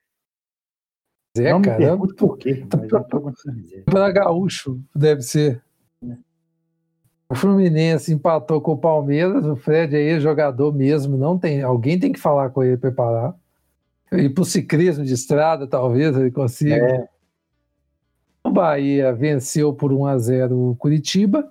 [1.39, 1.97] É, Não cara.
[1.97, 2.65] me por quê.
[2.69, 3.33] Reserva.
[3.85, 5.63] Para Gaúcho, deve ser.
[7.29, 9.47] O Fluminense empatou com o Palmeiras.
[9.47, 11.17] O Fred aí é jogador mesmo.
[11.17, 13.37] Não tem, alguém tem que falar com ele para parar.
[14.11, 16.75] E para o ciclismo de estrada, talvez ele consiga.
[16.75, 17.20] É.
[18.45, 21.49] O Bahia venceu por 1 a 0 o Curitiba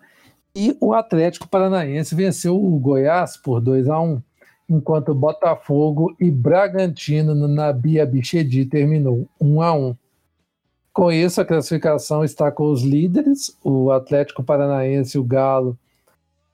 [0.55, 4.21] e o Atlético Paranaense venceu o Goiás por 2 a 1,
[4.69, 9.95] enquanto Botafogo e Bragantino no Nabi Abichedi terminou 1 a 1.
[10.91, 15.77] Com isso, a classificação está com os líderes, o Atlético Paranaense e o Galo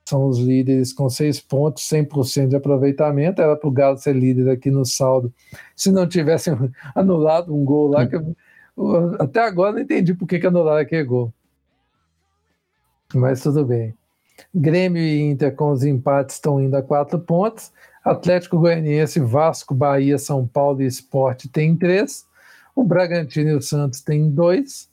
[0.08, 3.42] são os líderes com seis pontos, 100% de aproveitamento.
[3.42, 5.32] Era para o Galo ser líder aqui no saldo,
[5.74, 6.54] se não tivessem
[6.94, 8.36] anulado um gol lá, que eu-
[9.18, 11.32] até agora não entendi por que, que anularam aquele gol.
[13.14, 13.94] Mas tudo bem.
[14.54, 17.72] Grêmio e Inter com os empates estão indo a quatro pontos.
[18.04, 22.26] Atlético Goianiense, Vasco, Bahia, São Paulo e Esporte tem três.
[22.74, 24.88] O Bragantino e o Santos têm dois.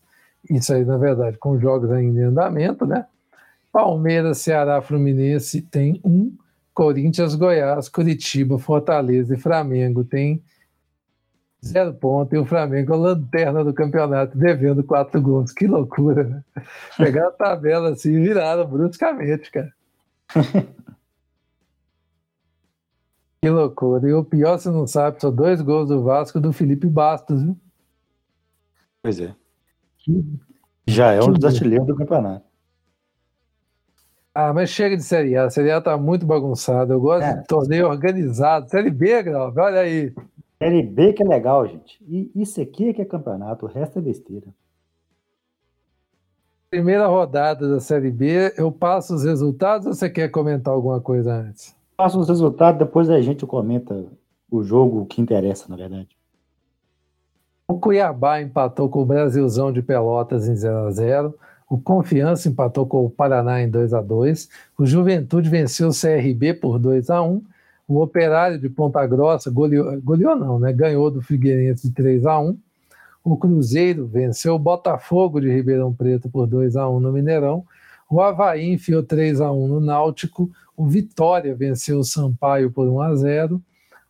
[0.49, 3.05] Isso aí, na verdade, com jogos ainda em andamento, né?
[3.71, 6.35] Palmeiras, Ceará, Fluminense tem um.
[6.73, 10.41] Corinthians, Goiás, Curitiba, Fortaleza e Flamengo tem
[11.63, 12.35] zero ponto.
[12.35, 15.51] E o Flamengo é a lanterna do campeonato, devendo quatro gols.
[15.51, 16.43] Que loucura, né?
[16.97, 19.73] Pegaram a tabela assim e viraram bruscamente, cara.
[23.41, 24.07] Que loucura.
[24.07, 27.57] E o pior, você não sabe, são dois gols do Vasco do Felipe Bastos, viu?
[29.01, 29.35] Pois é.
[30.87, 32.45] Já é um dos artilheiros do campeonato.
[34.33, 35.43] Ah, mas chega de Série A.
[35.43, 36.93] A Série A tá muito bagunçada.
[36.93, 37.33] Eu gosto É.
[37.35, 38.69] de torneio organizado.
[38.69, 40.15] Série B, Grau, olha aí.
[40.63, 42.01] Série B que é legal, gente.
[42.07, 44.47] E isso aqui é que é campeonato, o resto é besteira.
[46.69, 51.33] Primeira rodada da Série B, eu passo os resultados ou você quer comentar alguma coisa
[51.33, 51.75] antes?
[51.97, 54.05] Passa os resultados, depois a gente comenta
[54.49, 56.15] o jogo que interessa, na verdade.
[57.67, 61.35] O Cuiabá empatou com o Brasilzão de Pelotas em 0 a 0
[61.69, 66.53] O Confiança empatou com o Paraná em 2 a 2 O Juventude venceu o CRB
[66.53, 67.41] por 2 a 1
[67.93, 70.73] O Operário de Ponta Grossa goleou, goleou não, né?
[70.73, 72.57] ganhou do Figueirense de 3 a 1
[73.23, 77.63] O Cruzeiro venceu o Botafogo de Ribeirão Preto por 2 a 1 no Mineirão.
[78.09, 80.49] O Havaí enfiou 3 a 1 no Náutico.
[80.75, 83.61] O Vitória venceu o Sampaio por 1 a 0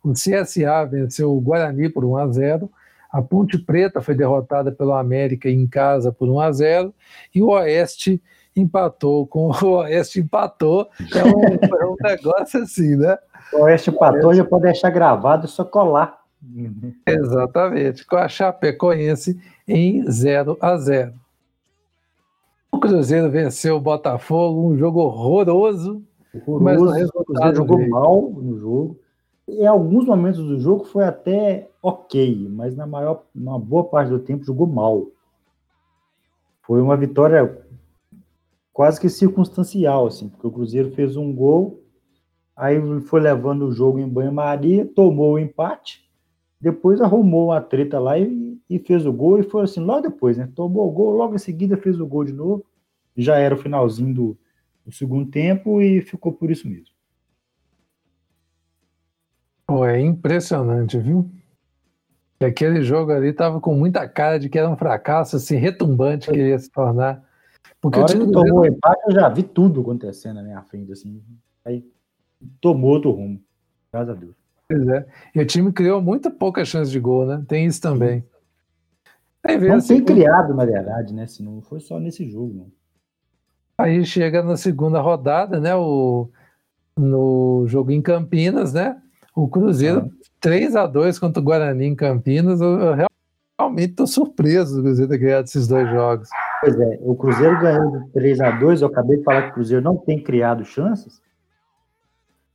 [0.02, 2.70] O CSA venceu o Guarani por 1 a 0
[3.12, 6.94] a Ponte Preta foi derrotada pelo América em casa por 1 a 0
[7.34, 8.20] e o Oeste
[8.56, 10.88] empatou com o Oeste empatou.
[11.14, 13.18] É um, é um negócio assim, né?
[13.52, 16.22] O Oeste empatou, já pode deixar gravado e só colar.
[17.06, 21.14] Exatamente, com a Chapecoense em 0 a 0.
[22.70, 26.02] O Cruzeiro venceu o Botafogo, um jogo horroroso.
[26.60, 27.90] Mas o resultado jogou veio.
[27.90, 28.98] mal no jogo.
[29.46, 34.18] Em alguns momentos do jogo foi até ok, mas na maior, na boa parte do
[34.18, 35.06] tempo jogou mal.
[36.62, 37.63] Foi uma vitória
[38.74, 41.80] quase que circunstancial, assim, porque o Cruzeiro fez um gol,
[42.56, 46.10] aí foi levando o jogo em banho-maria, tomou o empate,
[46.60, 50.36] depois arrumou uma treta lá e, e fez o gol, e foi assim, logo depois,
[50.36, 50.50] né?
[50.56, 52.66] Tomou o gol, logo em seguida fez o gol de novo,
[53.16, 54.38] já era o finalzinho do,
[54.84, 56.92] do segundo tempo e ficou por isso mesmo.
[59.64, 61.30] Pô, é impressionante, viu?
[62.40, 66.36] Aquele jogo ali tava com muita cara de que era um fracasso assim, retumbante que
[66.36, 67.22] ia se tornar.
[67.80, 70.92] Porque o hora que tomou o empate, eu já vi tudo acontecendo na minha frente,
[70.92, 71.22] assim.
[71.64, 71.84] Aí
[72.60, 73.40] tomou outro rumo.
[73.92, 74.34] Graças a Deus.
[74.68, 75.06] pois é.
[75.34, 77.42] E o time criou muito pouca chance de gol, né?
[77.46, 78.24] Tem isso também.
[79.46, 81.26] Aí, vem Não a tem segunda- criado, na verdade, né?
[81.26, 82.66] Se não foi só nesse jogo, não.
[83.76, 85.74] Aí chega na segunda rodada, né?
[85.74, 86.28] O,
[86.96, 89.00] no jogo em Campinas, né?
[89.34, 92.60] O Cruzeiro 3 a 2 contra o Guarani em Campinas.
[92.60, 93.08] Eu, eu real-
[93.58, 96.28] realmente estou surpreso do Cruzeiro ter ganhado esses dois jogos.
[96.64, 99.54] Pois é, o Cruzeiro ganhou de 3 a 2 Eu acabei de falar que o
[99.54, 101.20] Cruzeiro não tem criado chances.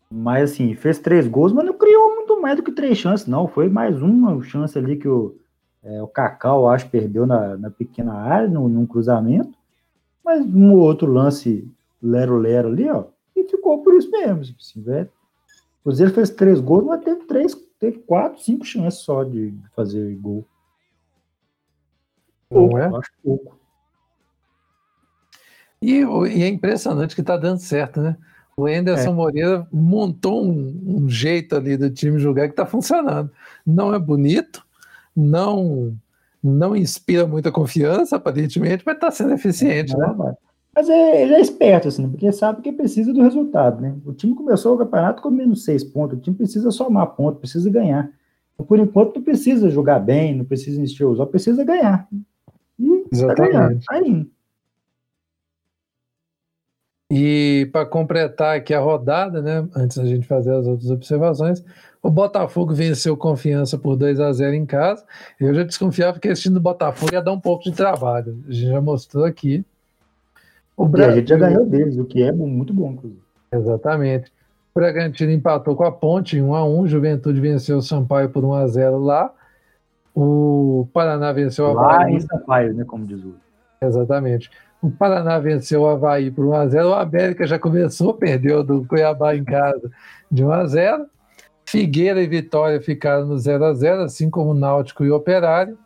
[0.09, 3.47] Mas, assim, fez três gols, mas não criou muito mais do que três chances, não.
[3.47, 5.35] Foi mais uma chance ali que o,
[5.83, 9.55] É, o Cacau, acho, perdeu na, na pequena área, num, num cruzamento.
[10.25, 14.55] Mas um outro lance lero-lero ali, ó, e ficou por isso mesmo.
[14.59, 15.09] Assim, velho.
[15.81, 20.15] O Cruzeiro fez três gols, mas teve três, teve quatro, cinco chances só de fazer
[20.15, 20.43] gol.
[22.49, 22.85] Pouco, Não é?
[22.87, 23.58] acho pouco.
[25.81, 28.17] E, e, é impressionante que tá dando certo, né?
[28.57, 29.13] O Anderson é.
[29.13, 33.31] Moreira montou um, um, jeito ali do time jogar que tá funcionando.
[33.65, 34.65] Não é bonito,
[35.15, 35.97] não
[36.41, 40.35] não inspira muita confiança, aparentemente, mas tá sendo eficiente, é, né?
[40.73, 43.95] Mas é, ele é esperto, assim, porque sabe que precisa do resultado, né?
[44.05, 47.69] O time começou o campeonato com menos seis pontos, o time precisa somar pontos, precisa
[47.69, 48.09] ganhar.
[48.53, 52.07] Então, por enquanto, não precisa jogar bem, não precisa encher os olhos, precisa ganhar.
[52.77, 53.35] E Exatamente.
[53.35, 54.31] Tá ganhando, tá indo.
[57.11, 61.63] E para completar aqui a rodada, né, antes da gente fazer as outras observações,
[62.01, 65.03] o Botafogo venceu confiança por 2 a 0 em casa.
[65.39, 68.37] Eu já desconfiava que esse time do Botafogo ia dar um pouco de trabalho.
[68.47, 69.65] A gente já mostrou aqui.
[70.77, 71.13] O Brasil...
[71.13, 73.21] a gente já ganhou deles, o que é muito bom, inclusive.
[73.51, 74.31] Exatamente.
[74.73, 78.45] O Bragantino empatou com a Ponte em 1 a 1 Juventude venceu o Sampaio por
[78.45, 79.33] 1 a 0 lá.
[80.15, 81.85] O Paraná venceu Havaí.
[81.85, 83.33] Lá em Sampaio, né, como diz o
[83.81, 84.51] Exatamente.
[84.81, 86.89] O Paraná venceu o Havaí por 1x0.
[86.89, 89.91] O América já começou, perdeu do Cuiabá em casa
[90.31, 91.05] de 1x0.
[91.65, 95.77] Figueira e Vitória ficaram no 0x0, assim como Náutico e Operário.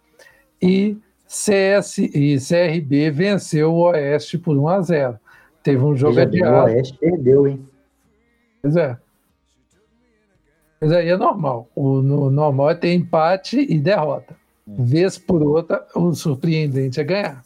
[0.61, 5.17] E CS e CRB venceu o Oeste por 1x0.
[5.63, 6.71] Teve um jogo adiado.
[6.71, 7.67] O Oeste perdeu, hein?
[8.61, 8.97] Pois é.
[10.79, 11.69] Mas aí é normal.
[11.75, 14.35] O, no, normal é ter empate e derrota.
[14.65, 17.43] Vez por outra, o surpreendente é ganhar.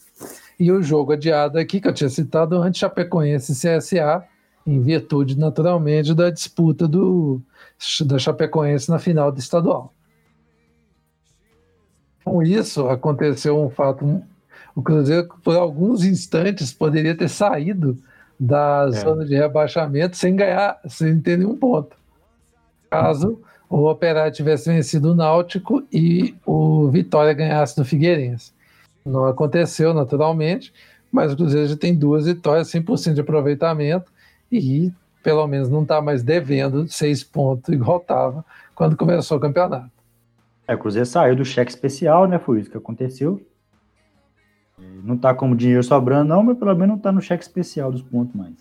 [0.60, 4.24] E o jogo adiado aqui, que eu tinha citado antes, Chapecoense e CSA,
[4.66, 7.42] em virtude, naturalmente, da disputa do,
[8.06, 9.94] da Chapecoense na final do estadual.
[12.24, 14.22] Com isso, aconteceu um fato.
[14.76, 17.98] O Cruzeiro, por alguns instantes, poderia ter saído
[18.40, 18.92] da é.
[18.92, 21.96] zona de rebaixamento sem ganhar, sem ter nenhum ponto.
[22.90, 28.54] Caso o Operário tivesse vencido o Náutico e o Vitória ganhasse do Figueirense.
[29.08, 30.74] Não aconteceu naturalmente,
[31.12, 34.12] mas o Cruzeiro já tem duas vitórias, 100% de aproveitamento
[34.52, 34.92] e
[35.24, 39.92] pelo menos não está mais devendo seis pontos igual estava quando começou o campeonato.
[40.68, 42.38] É, o Cruzeiro saiu do cheque especial, né?
[42.38, 43.42] Foi isso que aconteceu.
[45.04, 48.02] Não está como dinheiro sobrando, não, mas pelo menos não está no cheque especial dos
[48.02, 48.54] pontos mais.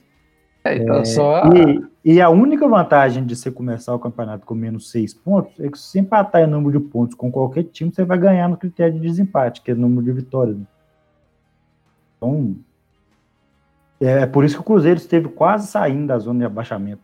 [0.64, 1.42] É, então é, só...
[1.52, 5.69] e, e, a única vantagem de você começar o campeonato com menos seis pontos é
[5.69, 8.57] que se você empatar em número de pontos com qualquer time, você vai ganhar no
[8.57, 10.57] critério de desempate, que é o número de vitórias.
[10.57, 10.66] Né?
[12.16, 12.57] Então,
[14.01, 17.03] é, é por isso que o Cruzeiro esteve quase saindo da zona de abaixamento.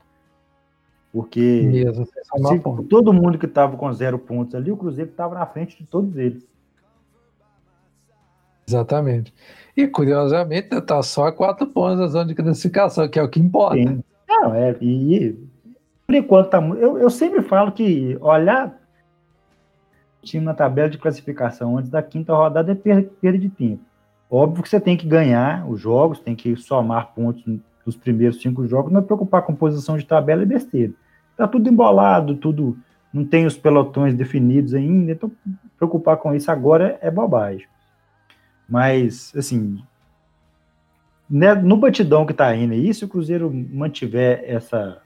[1.12, 5.45] Porque Mesmo, se, todo mundo que estava com zero pontos ali, o Cruzeiro estava na
[5.45, 6.47] frente de todos eles.
[8.67, 9.35] Exatamente.
[9.77, 13.41] E curiosamente, está só a quatro pontos da zona de classificação, que é o que
[13.41, 13.77] importa.
[13.77, 14.03] Sim.
[14.42, 15.38] Não, é, e
[16.05, 18.76] por enquanto tá eu, eu sempre falo que olhar
[20.22, 23.83] time na tabela de classificação antes da quinta rodada é perda, de tempo.
[24.31, 27.44] Óbvio que você tem que ganhar os jogos, tem que somar pontos
[27.85, 30.92] nos primeiros cinco jogos, não é preocupar com posição de tabela é besteira.
[31.37, 32.76] Tá tudo embolado, tudo
[33.12, 35.31] não tem os pelotões definidos ainda, então
[35.76, 37.66] preocupar com isso agora é bobagem.
[38.68, 39.83] Mas, assim,
[41.33, 45.01] né, no batidão que está indo aí, se o Cruzeiro mantiver essa,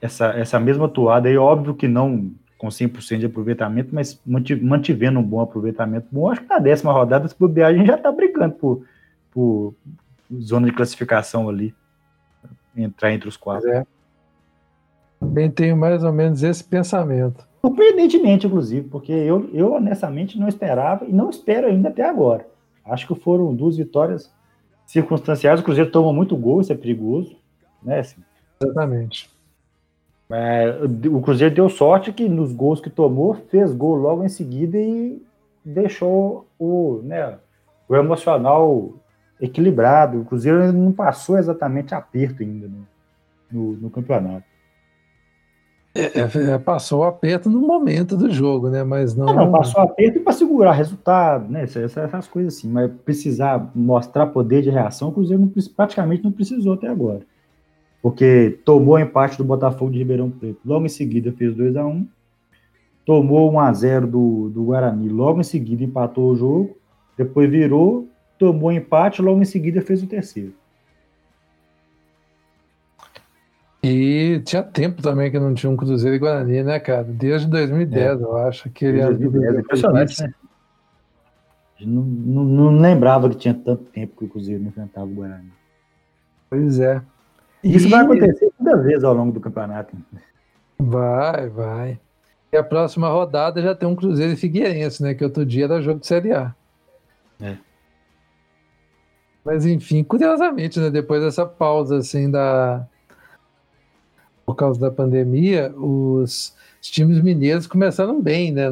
[0.00, 5.22] essa, essa mesma toada aí, óbvio que não com 100% de aproveitamento, mas mantivendo um
[5.22, 8.54] bom aproveitamento bom, acho que na décima rodada, se bobear, a gente já está brigando
[8.54, 8.82] por,
[9.30, 9.74] por
[10.40, 11.74] zona de classificação ali,
[12.74, 13.70] entrar entre os quatro.
[13.70, 13.84] É.
[15.18, 17.46] Também tenho mais ou menos esse pensamento.
[17.60, 22.46] Surpreendentemente, inclusive, porque eu, eu honestamente não esperava e não espero ainda até agora.
[22.86, 24.30] Acho que foram duas vitórias
[24.90, 25.60] circunstanciais.
[25.60, 27.36] O Cruzeiro toma muito gol, isso é perigoso.
[27.82, 28.20] Né, assim.
[28.62, 29.30] Exatamente.
[30.30, 34.76] É, o Cruzeiro deu sorte que nos gols que tomou, fez gol logo em seguida
[34.76, 35.22] e
[35.64, 37.38] deixou o, né,
[37.88, 38.92] o emocional
[39.40, 40.20] equilibrado.
[40.20, 42.86] O Cruzeiro não passou exatamente aperto ainda no,
[43.50, 44.44] no, no campeonato.
[45.92, 48.84] É, é, passou o aperto no momento do jogo, né?
[48.84, 49.26] Mas não.
[49.26, 51.64] Não, passou aperto para segurar resultado, né?
[51.64, 52.68] Essas, essas, coisas assim.
[52.68, 57.22] Mas precisar mostrar poder de reação, o Cruzeiro não, praticamente não precisou até agora.
[58.00, 60.60] Porque tomou o empate do Botafogo de Ribeirão Preto.
[60.64, 62.06] Logo em seguida fez 2 a 1
[63.04, 65.08] Tomou 1 a 0 do, do Guarani.
[65.08, 66.76] Logo em seguida empatou o jogo.
[67.16, 69.20] Depois virou, tomou empate.
[69.20, 70.54] Logo em seguida fez o terceiro.
[73.82, 77.04] E tinha tempo também que não tinha um Cruzeiro e Guarani, né, cara?
[77.04, 78.24] Desde 2010, é.
[78.24, 78.68] eu acho.
[78.68, 80.34] Aquele ano 2010, impressionante, né?
[81.80, 85.50] Não, não, não, lembrava que tinha tanto tempo que o Cruzeiro não enfrentava o Guarani.
[86.50, 87.00] Pois é.
[87.64, 87.90] Isso e...
[87.90, 89.96] vai acontecer muitas vezes ao longo do campeonato.
[90.78, 92.00] Vai, vai.
[92.52, 95.14] E a próxima rodada já tem um Cruzeiro e Figueirense, né?
[95.14, 96.54] Que outro dia era jogo de Série A.
[97.40, 97.56] É.
[99.44, 100.90] Mas enfim, curiosamente, né?
[100.90, 102.86] Depois dessa pausa assim da.
[104.50, 108.68] Por causa da pandemia, os, os times mineiros começaram bem, né?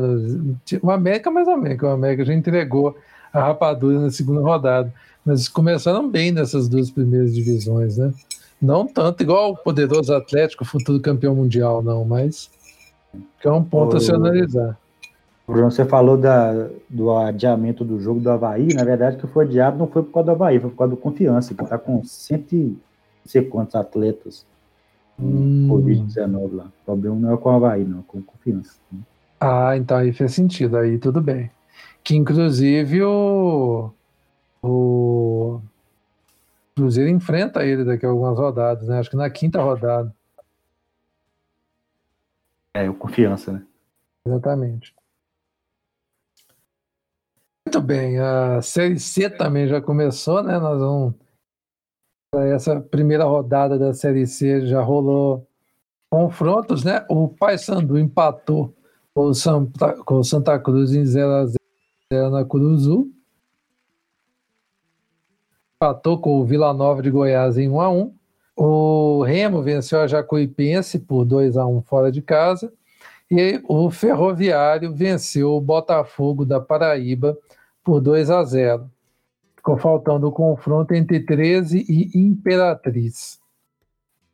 [0.83, 2.97] o América mais ou menos, o América já entregou
[3.33, 4.93] a rapadura na segunda rodada.
[5.25, 8.13] Mas começaram bem nessas duas primeiras divisões, né?
[8.61, 12.51] Não tanto igual o poderoso Atlético, futuro campeão mundial, não, mas
[13.45, 14.77] é um ponto a se analisar.
[15.47, 18.75] Bruno, você falou da, do adiamento do jogo do Havaí.
[18.75, 20.97] Na verdade, que foi adiado não foi por causa do Havaí, foi por causa do
[20.97, 22.77] Confiança, que está com cento e
[23.25, 24.45] sei quantos atletas
[25.19, 25.69] hum.
[25.69, 26.65] Covid-19 lá.
[26.65, 28.79] O problema não é com o Havaí, não, é com Confiança.
[28.91, 29.01] Né?
[29.41, 31.51] Ah, então aí fez sentido, aí tudo bem.
[32.03, 33.91] Que inclusive o,
[34.63, 35.61] o
[36.75, 38.99] Cruzeiro enfrenta ele daqui a algumas rodadas, né?
[38.99, 40.15] Acho que na quinta rodada.
[42.75, 43.63] É, o Confiança, né?
[44.27, 44.95] Exatamente.
[47.67, 50.59] Muito bem, a Série C também já começou, né?
[50.59, 51.15] Nós vamos.
[52.35, 55.49] Essa primeira rodada da Série C já rolou
[56.11, 57.03] confrontos, né?
[57.09, 58.75] O Paysandu empatou
[59.15, 61.57] com o Santa, com o Santa Cruz em 0x0
[62.31, 63.11] na Curuzu.
[65.77, 68.13] Empatou com o Vila Nova de Goiás em 1x1.
[68.55, 72.71] O Remo venceu a Jacuipense por 2x1 fora de casa.
[73.31, 77.39] E o Ferroviário venceu o Botafogo da Paraíba
[77.83, 78.91] por 2 a 0.
[79.59, 83.41] Ficou faltando o confronto entre 13 e Imperatriz.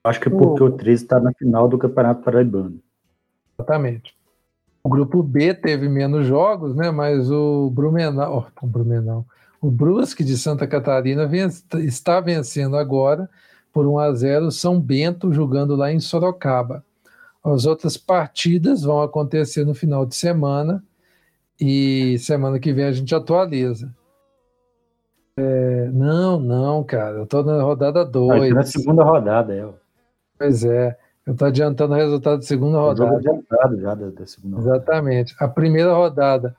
[0.05, 2.79] Acho que é porque o, o 13 está na final do Campeonato Paraibano.
[3.59, 4.15] Exatamente.
[4.83, 6.91] O grupo B teve menos jogos, né?
[6.91, 9.25] Mas o Brumenau, oh, o Brumenau,
[9.63, 11.27] o Brusque de Santa Catarina
[11.79, 13.29] está vencendo agora
[13.73, 16.85] por 1 a 0 São Bento jogando lá em Sorocaba.
[17.43, 20.85] As outras partidas vão acontecer no final de semana
[21.59, 23.91] e semana que vem a gente atualiza.
[25.37, 27.19] É, não, não, cara.
[27.19, 28.53] Eu tô na rodada 2.
[28.53, 29.69] Ah, na segunda rodada, é.
[30.39, 30.97] Pois é.
[31.27, 33.17] Eu tô adiantando o resultado da segunda rodada.
[33.17, 35.33] adiantado já da, da segunda Exatamente.
[35.33, 35.51] Rodada.
[35.51, 36.57] A primeira rodada,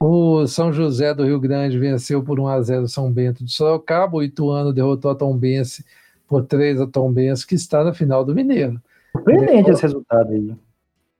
[0.00, 4.16] o São José do Rio Grande venceu por 1 a 0 São Bento de Sorocaba.
[4.16, 5.84] O Ituano derrotou a Tombense
[6.26, 8.80] por 3 a Tombense, que está na final do Mineiro.
[9.12, 10.54] Surpreendente esse resultado aí.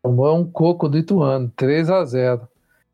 [0.03, 2.49] Tomou um coco do Ituano, 3 a 0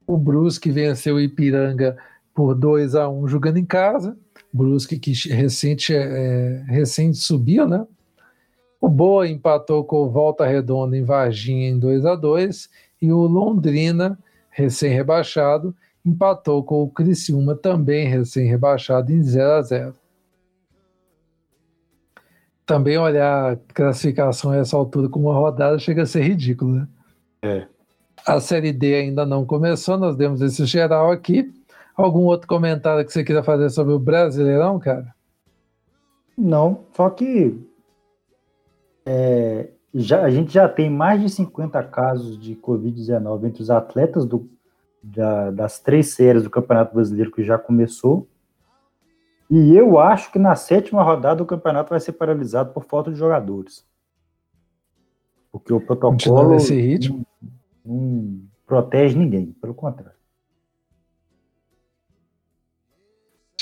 [0.07, 1.97] o Brusque venceu o Ipiranga
[2.35, 4.17] por 2 a 1 jogando em casa.
[4.53, 7.87] Brusque que recente, é, recente subiu, né?
[8.81, 12.69] O Boa empatou com o Volta Redonda em Varginha em 2 a 2
[13.01, 14.19] e o Londrina,
[14.51, 15.75] recém-rebaixado,
[16.05, 19.95] empatou com o Criciúma também recém-rebaixado em 0 a 0.
[22.67, 26.89] Também olhar a classificação a essa altura com uma rodada chega a ser ridículo, né?
[27.43, 27.67] É.
[28.27, 31.53] A Série D ainda não começou, nós demos esse geral aqui.
[31.97, 35.15] Algum outro comentário que você queira fazer sobre o Brasileirão, cara?
[36.37, 37.57] Não, só que
[39.07, 44.25] é, já, a gente já tem mais de 50 casos de Covid-19 entre os atletas
[44.25, 44.49] do,
[45.03, 48.27] da, das três séries do Campeonato Brasileiro que já começou.
[49.49, 53.19] E eu acho que na sétima rodada o campeonato vai ser paralisado por falta de
[53.19, 53.85] jogadores.
[55.53, 56.51] Porque o protocolo.
[56.51, 57.25] Nesse ritmo
[57.85, 60.14] não protege ninguém, pelo contrário.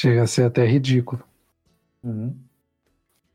[0.03, 1.23] Chega a ser até ridículo.
[2.03, 2.35] Uhum.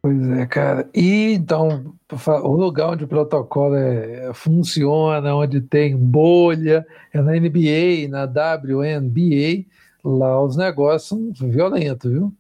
[0.01, 0.89] Pois é, cara.
[0.93, 1.95] E então,
[2.43, 9.65] o lugar onde o protocolo é, funciona, onde tem bolha, é na NBA, na WNBA,
[10.03, 12.33] lá os negócios são violentos, viu?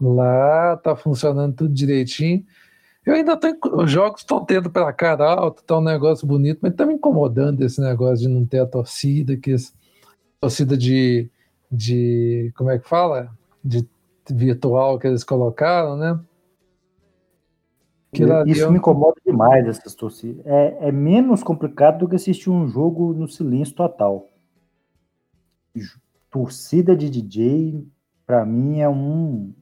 [0.00, 2.44] Lá tá funcionando tudo direitinho.
[3.06, 3.56] Eu ainda tenho.
[3.72, 7.62] Os jogos estão tendo pela cara alta, tá um negócio bonito, mas tá me incomodando
[7.62, 9.72] esse negócio de não ter a torcida, que esse,
[10.40, 11.30] torcida de,
[11.70, 12.52] de.
[12.56, 13.30] Como é que fala?
[13.64, 13.88] De
[14.30, 16.20] virtual que eles colocaram, né?
[18.46, 20.44] Isso me incomoda demais, essas torcidas.
[20.46, 24.28] É, é menos complicado do que assistir um jogo no silêncio total.
[26.30, 27.84] Torcida de DJ,
[28.24, 29.52] para mim, é um,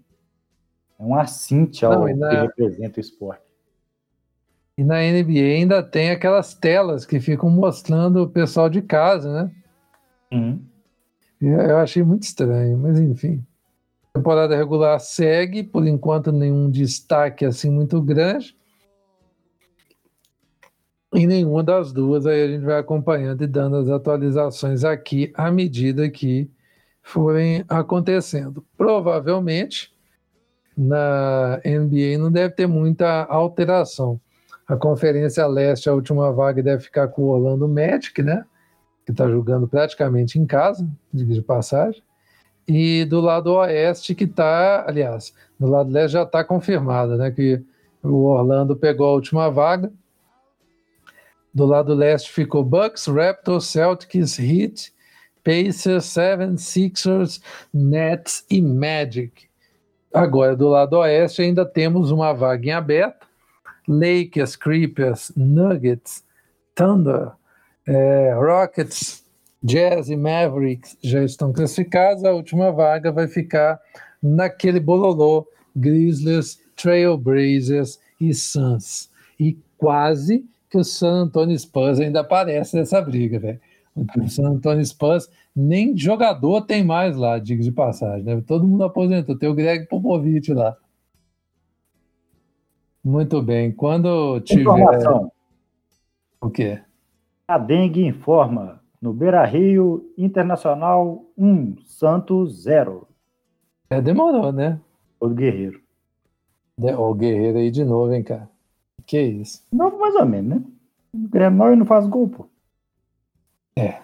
[0.99, 2.29] é um assinte ao Não, na...
[2.29, 3.43] que representa o esporte.
[4.77, 9.51] E na NBA ainda tem aquelas telas que ficam mostrando o pessoal de casa, né?
[10.33, 10.65] Uhum.
[11.41, 13.45] Eu achei muito estranho, mas enfim.
[14.15, 18.55] Temporada regular segue, por enquanto nenhum destaque assim muito grande.
[21.15, 25.51] Em nenhuma das duas, aí a gente vai acompanhando e dando as atualizações aqui à
[25.51, 26.51] medida que
[27.03, 28.65] forem acontecendo.
[28.77, 29.93] Provavelmente
[30.77, 34.21] na NBA não deve ter muita alteração.
[34.67, 38.45] A Conferência Leste, a última vaga, deve ficar com o Orlando Magic, né?
[39.05, 42.03] Que está jogando praticamente em casa, de passagem.
[42.67, 47.31] E do lado Oeste, que está, aliás, do lado Leste já está confirmado, né?
[47.31, 47.63] Que
[48.03, 49.93] o Orlando pegou a última vaga.
[51.53, 54.93] Do lado Leste ficou Bucks, Raptors, Celtics, Heat,
[55.45, 57.41] Pacers, Seven, Sixers,
[57.73, 59.45] Nets e Magic.
[60.15, 63.27] Agora, do lado Oeste, ainda temos uma vaga em aberto
[63.89, 66.25] Lakers, Creepers, Nuggets,
[66.75, 67.33] Thunder,
[67.87, 69.22] é, Rockets,
[69.63, 72.25] Jazz e Mavericks já estão classificados.
[72.25, 73.81] A última vaga vai ficar
[74.23, 79.11] naquele bololô Grizzlies, Trailblazers e Suns.
[79.39, 83.61] E quase que o San Antonio Spurs ainda aparece nessa briga, velho.
[83.95, 88.43] O San Antonio Spurs nem jogador tem mais lá, diga de passagem, né?
[88.47, 89.39] Todo mundo aposentou.
[89.39, 90.77] Tem o Greg Popovich lá.
[93.05, 93.71] Muito bem.
[93.71, 94.63] Quando tiver.
[94.63, 95.31] Informação.
[96.41, 96.81] O quê?
[97.47, 98.82] A Dengue informa.
[99.03, 103.09] No Beira Rio, Internacional 1, Santos 0.
[103.91, 104.79] É, demorou, né?
[105.19, 105.83] O Guerreiro.
[106.79, 108.49] O Guerreiro aí de novo, hein, cara?
[109.05, 109.67] Que isso?
[109.73, 110.65] Novo mais ou menos, né?
[111.13, 112.47] O Grenal não faz gol, pô.
[113.77, 113.99] É.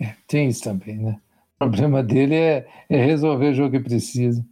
[0.00, 0.14] é.
[0.26, 1.20] Tem isso também, né?
[1.56, 4.42] O problema dele é, é resolver o jogo que precisa.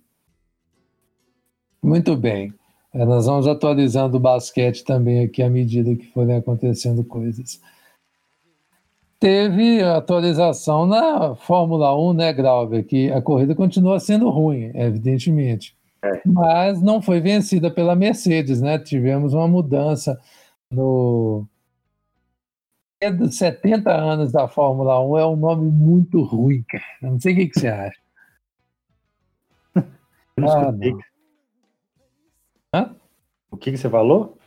[1.82, 2.52] Muito bem.
[2.92, 7.58] É, nós vamos atualizando o basquete também aqui à medida que forem acontecendo coisas.
[9.26, 12.86] Teve atualização na Fórmula 1, né, Grauber?
[12.86, 15.76] Que a corrida continua sendo ruim, evidentemente.
[16.00, 16.22] É.
[16.24, 18.78] Mas não foi vencida pela Mercedes, né?
[18.78, 20.16] Tivemos uma mudança
[20.70, 21.44] no.
[23.28, 26.84] 70 anos da Fórmula 1 é um nome muito ruim, cara.
[27.02, 27.98] Não sei o que, que você acha.
[32.72, 32.94] ah?
[33.50, 34.38] O que, que você falou?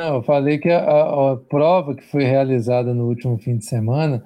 [0.00, 4.24] Não, eu falei que a, a, prova que foi realizada no último fim de semana,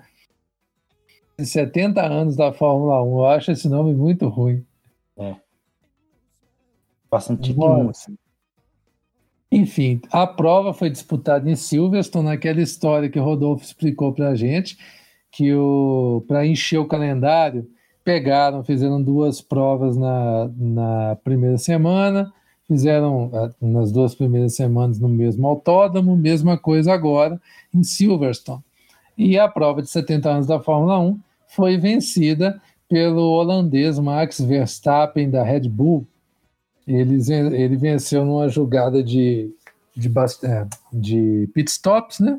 [1.37, 4.65] 70 anos da Fórmula 1, eu acho esse nome muito ruim.
[5.17, 5.35] É.
[7.11, 7.53] Bastante
[7.91, 8.17] assim.
[9.51, 14.35] Enfim, a prova foi disputada em Silverstone, naquela história que o Rodolfo explicou para a
[14.37, 14.79] gente,
[15.33, 15.51] que
[16.29, 17.69] para encher o calendário,
[18.05, 22.33] pegaram, fizeram duas provas na, na primeira semana,
[22.67, 27.41] fizeram é, nas duas primeiras semanas no mesmo autódromo, mesma coisa agora
[27.75, 28.63] em Silverstone.
[29.17, 35.31] E a prova de 70 anos da Fórmula 1 foi vencida pelo holandês Max Verstappen
[35.31, 36.07] da Red Bull.
[36.87, 39.51] Ele, ele venceu numa jogada de,
[39.97, 40.13] de,
[40.43, 42.39] é, de pit stops, né?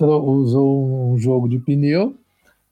[0.00, 2.16] usou um jogo de pneu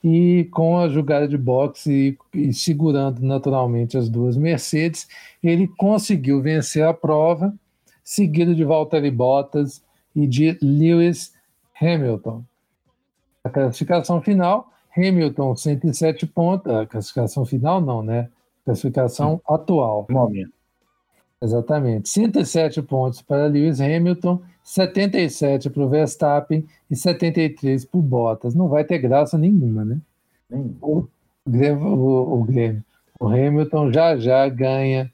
[0.02, 5.06] e com a jogada de boxe e, e, segurando naturalmente as duas Mercedes,
[5.42, 7.54] ele conseguiu vencer a prova,
[8.02, 9.82] seguido de Valtteri Bottas
[10.14, 11.32] e de Lewis
[11.80, 12.42] Hamilton.
[13.44, 18.28] A classificação final, Hamilton 107 pontos, a classificação final não, né?
[18.64, 20.06] Classificação atual.
[20.08, 20.61] Momento.
[21.42, 22.08] Exatamente.
[22.08, 28.54] 107 pontos para Lewis Hamilton, 77 para o Verstappen e 73 para o Bottas.
[28.54, 29.98] Não vai ter graça nenhuma, né?
[30.80, 31.08] O,
[31.44, 32.84] o, o Grêmio.
[33.18, 35.12] O Hamilton já já ganha.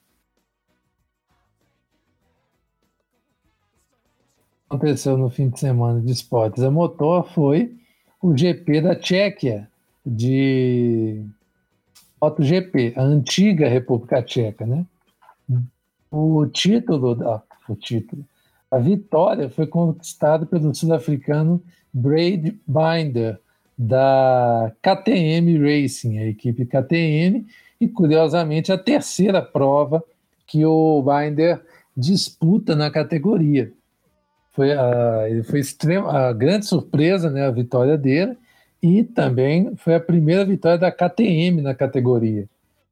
[4.69, 6.63] Aconteceu no fim de semana de esportes.
[6.63, 7.75] A motor foi
[8.21, 9.67] o GP da Tchequia,
[10.05, 11.25] de
[12.21, 14.85] MotoGP, a antiga República Tcheca, né?
[16.11, 18.25] O título da o título,
[18.71, 23.39] a vitória foi conquistada pelo sul-africano Braid Binder
[23.77, 27.47] da KTM Racing, a equipe KTM,
[27.81, 30.03] e curiosamente a terceira prova
[30.47, 31.61] que o Binder
[31.97, 33.71] disputa na categoria.
[34.51, 38.37] Foi a, foi extrema, a grande surpresa, né, a vitória dele,
[38.83, 42.49] e também foi a primeira vitória da KTM na categoria.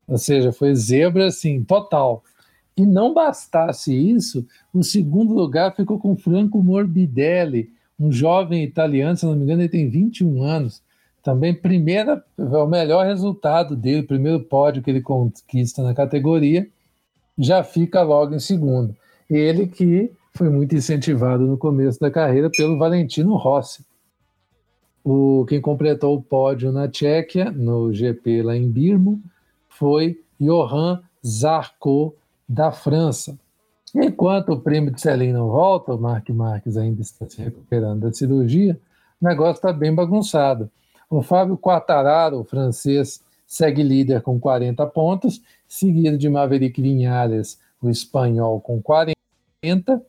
[0.07, 2.23] Ou seja, foi zebra assim, total.
[2.77, 9.25] E não bastasse isso, o segundo lugar ficou com Franco Morbidelli, um jovem italiano, se
[9.25, 10.83] não me engano, ele tem 21 anos.
[11.23, 16.69] Também primeira, é o melhor resultado dele, primeiro pódio que ele conquista na categoria,
[17.39, 18.95] já fica logo em segundo.
[19.29, 23.85] Ele que foi muito incentivado no começo da carreira pelo Valentino Rossi.
[25.03, 29.21] O, quem completou o pódio na Tchequia, no GP lá em Birmo,
[29.69, 32.15] foi Johan Zarco,
[32.49, 33.39] da França.
[33.95, 38.13] Enquanto o primo de Celim não volta, o Mark Marques ainda está se recuperando da
[38.13, 38.79] cirurgia,
[39.21, 40.71] o negócio está bem bagunçado.
[41.09, 47.89] O Fábio Quartararo, o francês, segue líder com 40 pontos, seguido de Maverick Vinhares, o
[47.89, 50.03] espanhol, com 40,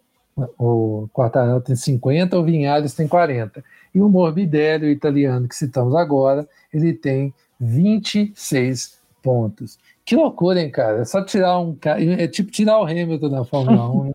[0.58, 3.64] o Quartararo tem 50, o Vinhares tem 40.
[3.94, 9.80] E o Morbidelli, o italiano que citamos agora, ele tem 26 pontos.
[10.08, 11.02] Que loucura, hein, cara?
[11.02, 12.02] É só tirar um cara.
[12.02, 14.04] É tipo tirar o Hamilton da Fórmula 1.
[14.06, 14.12] Né?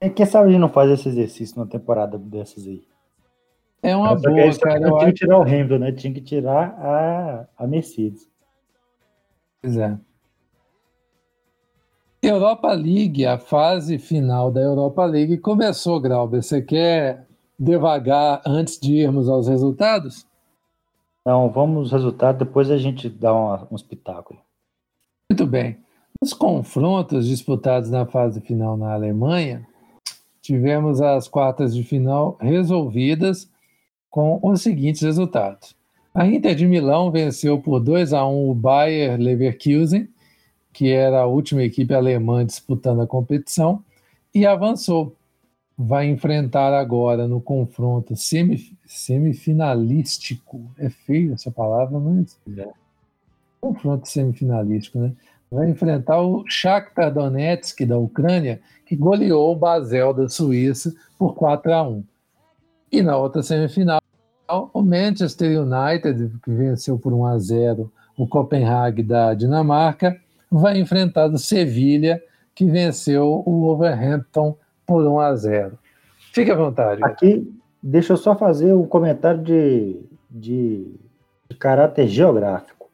[0.00, 2.84] É, quem sabe a gente não faz esse exercício numa temporada dessas aí.
[3.82, 4.78] É uma Mas, boa, cara.
[4.78, 5.90] Não tinha que tirar o Hamilton, né?
[5.90, 8.30] Tinha que tirar a, a Mercedes.
[9.60, 9.98] Pois é.
[12.22, 16.40] Europa League, a fase final da Europa League começou, Grauber.
[16.40, 17.26] Você quer
[17.58, 20.24] devagar antes de irmos aos resultados?
[21.24, 23.32] Não, vamos aos resultados, depois a gente dá
[23.70, 24.40] um espetáculo.
[25.30, 25.78] Muito bem.
[26.20, 29.66] Nos confrontos disputados na fase final na Alemanha,
[30.40, 33.50] tivemos as quartas de final resolvidas
[34.10, 35.74] com os seguintes resultados.
[36.14, 40.12] A Inter de Milão venceu por 2 a 1 o Bayer Leverkusen
[40.72, 43.84] que era a última equipe alemã disputando a competição,
[44.34, 45.14] e avançou.
[45.84, 50.60] Vai enfrentar agora no confronto semif semifinalístico.
[50.78, 52.68] É feio essa palavra, mas é.
[53.60, 55.12] Confronto semifinalístico, né?
[55.50, 61.72] Vai enfrentar o Shakhtar Donetsk da Ucrânia, que goleou o Basel da Suíça por 4
[61.72, 62.04] a 1.
[62.92, 64.00] E na outra semifinal,
[64.72, 70.16] o Manchester United, que venceu por 1 a 0 o Copenhague da Dinamarca,
[70.50, 72.22] vai enfrentar o Sevilha,
[72.54, 74.56] que venceu o Wolverhampton
[74.86, 75.78] por 1 a 0.
[76.32, 77.02] Fique à vontade.
[77.04, 77.52] Aqui,
[77.82, 80.94] deixa eu só fazer um comentário de, de,
[81.48, 82.90] de caráter geográfico.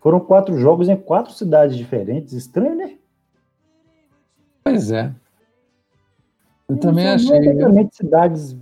[0.00, 2.32] Foram quatro jogos em quatro cidades diferentes.
[2.32, 2.94] Estranho, né?
[4.62, 5.12] Pois é.
[6.68, 7.52] Eu não também achei.
[7.54, 8.56] Não cidades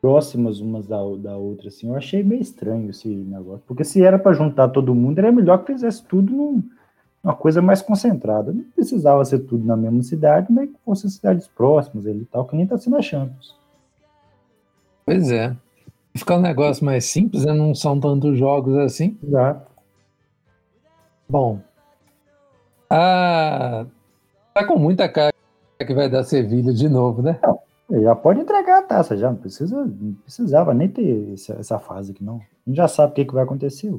[0.00, 1.88] próximas umas da, da outra, assim.
[1.88, 3.64] Eu achei meio estranho esse negócio.
[3.66, 6.62] Porque se era para juntar todo mundo, era melhor que fizesse tudo num
[7.26, 8.52] uma coisa mais concentrada.
[8.52, 12.44] Não precisava ser tudo na mesma cidade, mas que fossem cidades próximas ali e tal,
[12.44, 13.58] que nem está sendo a Champions.
[15.04, 15.56] Pois é.
[16.14, 17.52] Ficar um negócio mais simples, né?
[17.52, 19.18] não são tantos jogos assim.
[19.22, 19.72] Exato.
[21.28, 21.60] Bom,
[22.88, 23.84] a...
[24.54, 25.32] tá com muita cara
[25.84, 27.40] que vai dar Sevilha de novo, né?
[27.42, 31.78] Não, já pode entregar a taça, já não precisa, não precisava nem ter essa, essa
[31.80, 32.36] fase aqui, não.
[32.36, 33.92] A gente já sabe o que, que vai acontecer.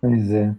[0.00, 0.54] Pois é.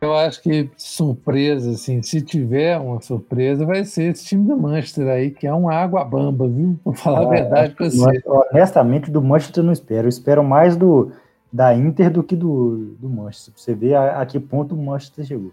[0.00, 5.06] Eu acho que surpresa, assim, se tiver uma surpresa, vai ser esse time do Manchester
[5.08, 6.78] aí, que é uma água bamba, viu?
[6.82, 8.22] Vou falar é, a verdade para você.
[8.26, 10.06] Honestamente, do Manchester eu não espero.
[10.06, 11.12] Eu espero mais do
[11.52, 13.52] da Inter do que do, do Manchester.
[13.52, 15.52] Pra você ver a, a que ponto o Manchester chegou.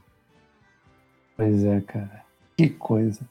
[1.35, 2.23] Pois é, cara.
[2.55, 3.21] Que coisa.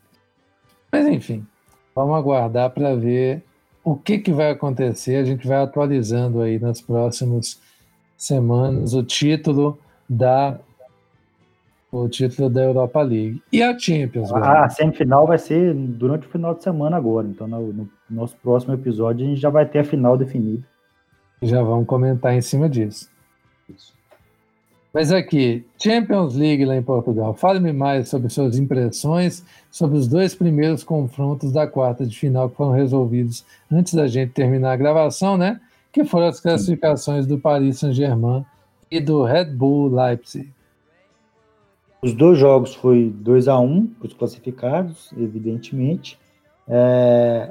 [0.92, 1.46] Mas enfim,
[1.94, 3.42] vamos aguardar para ver
[3.82, 5.16] o que, que vai acontecer.
[5.16, 7.60] A gente vai atualizando aí nas próximas
[8.18, 10.58] semanas o título da
[11.90, 13.42] o título da Europa League.
[13.52, 14.32] E a Champions?
[14.32, 17.26] Ah, a semifinal vai ser durante o final de semana agora.
[17.26, 20.62] Então, no, no, nosso próximo episódio, a gente já vai ter a final definida.
[21.42, 23.10] Já vamos comentar em cima disso.
[23.68, 23.94] Isso.
[24.92, 27.34] Mas aqui, Champions League lá em Portugal.
[27.34, 32.56] Fale-me mais sobre suas impressões sobre os dois primeiros confrontos da quarta de final que
[32.56, 35.60] foram resolvidos antes da gente terminar a gravação, né?
[35.92, 38.44] Que foram as classificações do Paris Saint-Germain
[38.90, 40.50] e do Red Bull Leipzig.
[42.06, 46.16] Os dois jogos foi 2 a 1 um, os classificados, evidentemente.
[46.68, 47.50] É,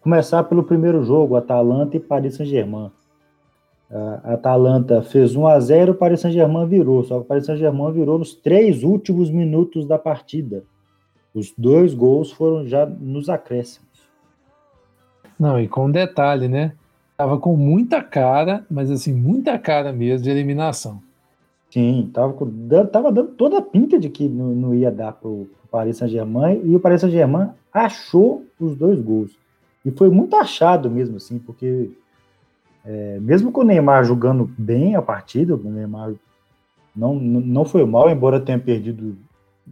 [0.00, 2.92] começar pelo primeiro jogo, Atalanta e Paris Saint-Germain.
[3.90, 8.20] A Atalanta fez 1 a 0 o Paris Saint-Germain virou, só que Paris Saint-Germain virou
[8.20, 10.62] nos três últimos minutos da partida.
[11.34, 13.88] Os dois gols foram já nos acréscimos.
[15.36, 16.72] Não, e com um detalhe, né?
[17.16, 21.02] Tava com muita cara, mas assim, muita cara mesmo de eliminação.
[21.76, 22.34] Sim, tava,
[22.86, 26.62] tava dando toda a pinta de que não, não ia dar para o Paris Saint-Germain
[26.64, 29.38] e o Paris Saint-Germain achou os dois gols.
[29.84, 31.90] E foi muito achado mesmo, assim, porque
[32.82, 36.14] é, mesmo com o Neymar jogando bem a partida, o Neymar
[36.96, 39.14] não, não foi mal, embora tenha perdido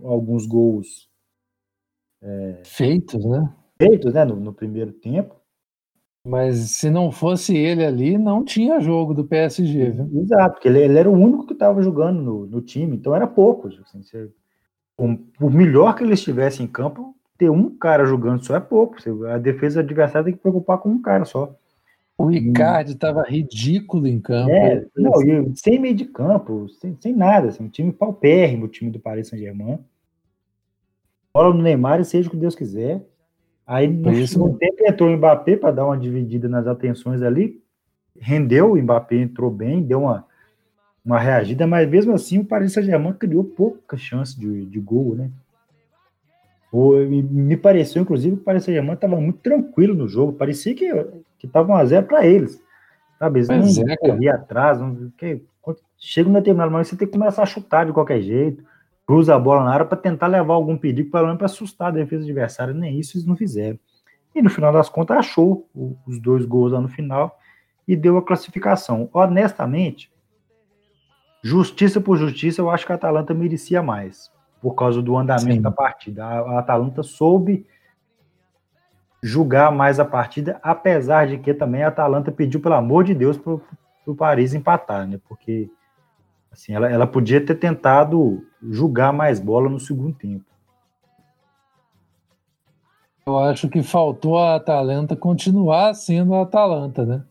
[0.02, 1.08] alguns gols
[2.22, 3.50] é, feitos, né?
[3.80, 5.34] Feitos, né, no, no primeiro tempo.
[6.26, 10.22] Mas se não fosse ele ali, não tinha jogo do PSG, viu?
[10.22, 13.26] Exato, porque ele, ele era o único que estava jogando no, no, time, então era
[13.26, 13.68] pouco.
[13.68, 14.30] Assim, você,
[14.96, 18.98] por, por, melhor que ele estivesse em campo, ter um cara jogando só é pouco.
[18.98, 21.54] Você, a defesa adversária tem que preocupar com um cara só.
[22.16, 24.50] O Ricardo estava ridículo em campo.
[24.50, 25.12] É, não,
[25.54, 27.48] sem meio de campo, sem, sem nada.
[27.48, 29.78] Assim, um time paupérrimo, o time do Paris Saint-Germain.
[31.34, 33.04] Bola no Neymar e seja o que Deus quiser.
[33.66, 37.62] Aí no segundo tempo entrou o Mbappé para dar uma dividida nas atenções ali.
[38.18, 40.24] Rendeu, o Mbappé entrou bem, deu uma,
[41.04, 45.30] uma reagida, mas mesmo assim o Paris Saint-Germain criou pouca chance de, de gol, né?
[47.30, 50.32] me pareceu, inclusive, que o Paris Saint-Germain estava muito tranquilo no jogo.
[50.32, 50.84] Parecia que
[51.42, 52.60] estava 1x0 para eles.
[53.18, 53.38] Sabe?
[53.38, 54.80] Eles pois não é, corriam atrás.
[54.80, 55.40] Não, que,
[55.96, 58.64] chega um determinado momento, você tem que começar a chutar de qualquer jeito.
[59.06, 62.72] Cruza a bola na área para tentar levar algum perigo, para assustar a defesa adversária.
[62.72, 63.78] Nem isso eles não fizeram.
[64.34, 65.68] E no final das contas, achou
[66.06, 67.38] os dois gols lá no final
[67.86, 69.08] e deu a classificação.
[69.12, 70.12] Honestamente,
[71.42, 75.60] justiça por justiça, eu acho que a Atalanta merecia mais por causa do andamento Sim.
[75.60, 76.24] da partida.
[76.24, 77.66] A, a Atalanta soube
[79.22, 83.38] julgar mais a partida, apesar de que também a Atalanta pediu, pelo amor de Deus,
[83.38, 83.58] para
[84.06, 85.20] o Paris empatar, né?
[85.28, 85.70] Porque
[86.54, 90.44] assim, ela, ela podia ter tentado julgar mais bola no segundo tempo.
[93.26, 97.22] Eu acho que faltou a Atalanta continuar sendo a Atalanta, né?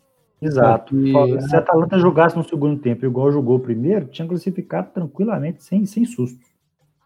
[0.42, 0.94] Exato.
[0.94, 1.42] Porque...
[1.42, 5.86] Se a Atalanta jogasse no segundo tempo igual jogou o primeiro, tinha classificado tranquilamente, sem,
[5.86, 6.40] sem susto.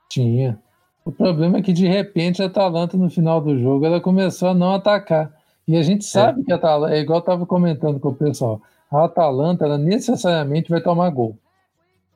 [0.09, 0.59] Tinha.
[1.05, 4.53] O problema é que de repente a Atalanta no final do jogo ela começou a
[4.53, 5.31] não atacar.
[5.67, 6.43] E a gente sabe é.
[6.45, 8.61] que a Atalanta, é igual eu estava comentando com o pessoal,
[8.91, 11.37] a Atalanta ela necessariamente vai tomar gol.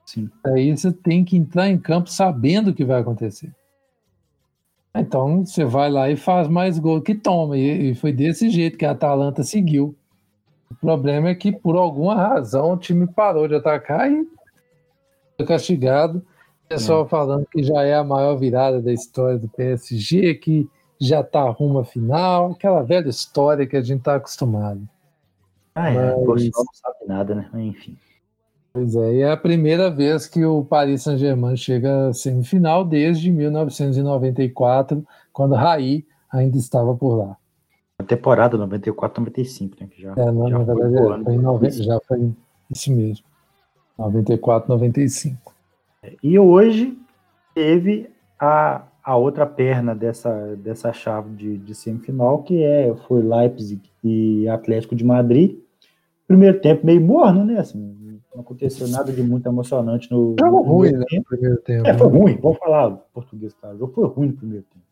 [0.06, 0.30] Sim.
[0.44, 3.52] Aí você tem que entrar em campo sabendo o que vai acontecer.
[4.94, 7.58] Então você vai lá e faz mais gol que toma.
[7.58, 9.96] E, e foi desse jeito que a Atalanta seguiu.
[10.70, 14.28] O problema é que por alguma razão o time parou de atacar e
[15.38, 16.26] foi castigado
[16.72, 17.08] pessoal é.
[17.08, 21.80] falando que já é a maior virada da história do PSG, que já está rumo
[21.80, 24.88] à final, aquela velha história que a gente está acostumado.
[25.76, 26.44] Ah, é, Mas...
[26.44, 27.50] não sabe nada, né?
[27.56, 27.98] Enfim.
[28.74, 33.30] Pois é, e é a primeira vez que o Paris Saint-Germain chega à semifinal desde
[33.30, 37.38] 1994, quando Raí ainda estava por lá.
[38.00, 39.88] A temporada 94-95, né?
[39.92, 42.32] Que já, é, não, já na verdade, foi, foi 90, já foi
[42.72, 43.26] isso mesmo.
[44.00, 45.38] 94-95.
[46.24, 46.98] E hoje
[47.54, 48.10] teve
[48.40, 54.48] a, a outra perna dessa, dessa chave de, de semifinal, que é, foi Leipzig e
[54.48, 55.60] Atlético de Madrid.
[56.26, 57.60] Primeiro tempo meio morno, né?
[57.60, 57.96] Assim,
[58.34, 61.06] não aconteceu nada de muito emocionante no, no ruim, né?
[61.10, 61.28] Tempo.
[61.28, 61.88] Primeiro tempo.
[61.88, 62.20] É, foi né?
[62.20, 63.76] ruim, vamos falar português, claro.
[63.76, 64.86] O jogo foi ruim no primeiro tempo.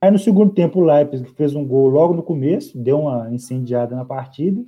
[0.00, 3.96] Aí no segundo tempo o Leipzig fez um gol logo no começo, deu uma incendiada
[3.96, 4.62] na partida.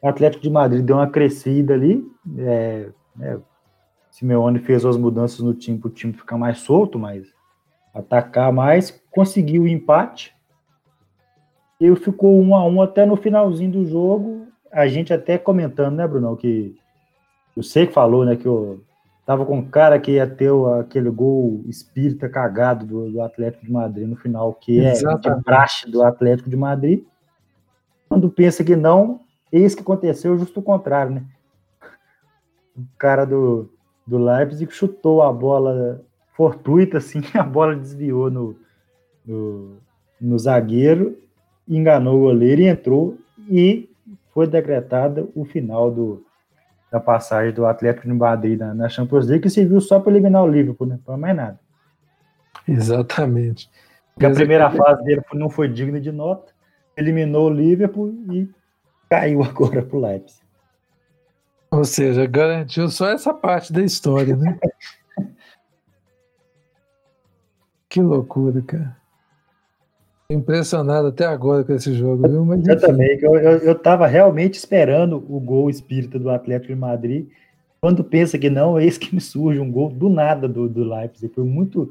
[0.00, 2.06] O Atlético de Madrid deu uma crescida ali,
[2.38, 2.90] é,
[3.20, 3.38] é,
[4.10, 7.26] Simeone fez as mudanças no time para o time ficar mais solto, mais
[7.92, 10.34] atacar mais, conseguiu o empate.
[11.80, 14.46] E ficou um a um até no finalzinho do jogo.
[14.74, 16.76] A gente até comentando, né, Bruno, que
[17.56, 18.82] eu sei que falou, né, que eu
[19.24, 20.50] tava com cara que ia ter
[20.80, 25.90] aquele gol espírita cagado do, do Atlético de Madrid no final, que é a praxe
[25.90, 27.04] do Atlético de Madrid.
[28.08, 29.20] Quando pensa que não,
[29.50, 31.24] eis que aconteceu justo o contrário, né?
[32.76, 33.70] O cara do,
[34.06, 36.04] do Leipzig, chutou a bola
[36.36, 38.56] fortuita, assim, a bola desviou no,
[39.24, 39.76] no,
[40.20, 41.16] no zagueiro,
[41.66, 43.16] enganou o goleiro e entrou,
[43.48, 43.88] e
[44.34, 46.26] foi decretada o final do,
[46.90, 50.42] da passagem do Atlético de Madrid na, na Champions League, que serviu só para eliminar
[50.42, 50.98] o Liverpool, né?
[51.06, 51.60] Para mais nada.
[52.66, 53.70] Exatamente.
[54.12, 56.52] Porque a primeira fase dele não foi digna de nota,
[56.96, 58.50] eliminou o Liverpool e
[59.08, 60.42] caiu agora para o Leipzig.
[61.70, 64.58] Ou seja, garantiu só essa parte da história, né?
[67.88, 68.96] que loucura, cara.
[70.30, 72.44] Impressionado até agora com esse jogo, viu?
[72.46, 76.80] Mas, eu também, eu, eu, eu tava realmente esperando o gol espírita do Atlético de
[76.80, 77.28] Madrid.
[77.78, 80.82] Quando pensa que não, é isso que me surge um gol do nada do, do
[80.82, 81.32] Leipzig.
[81.34, 81.90] Foi muito.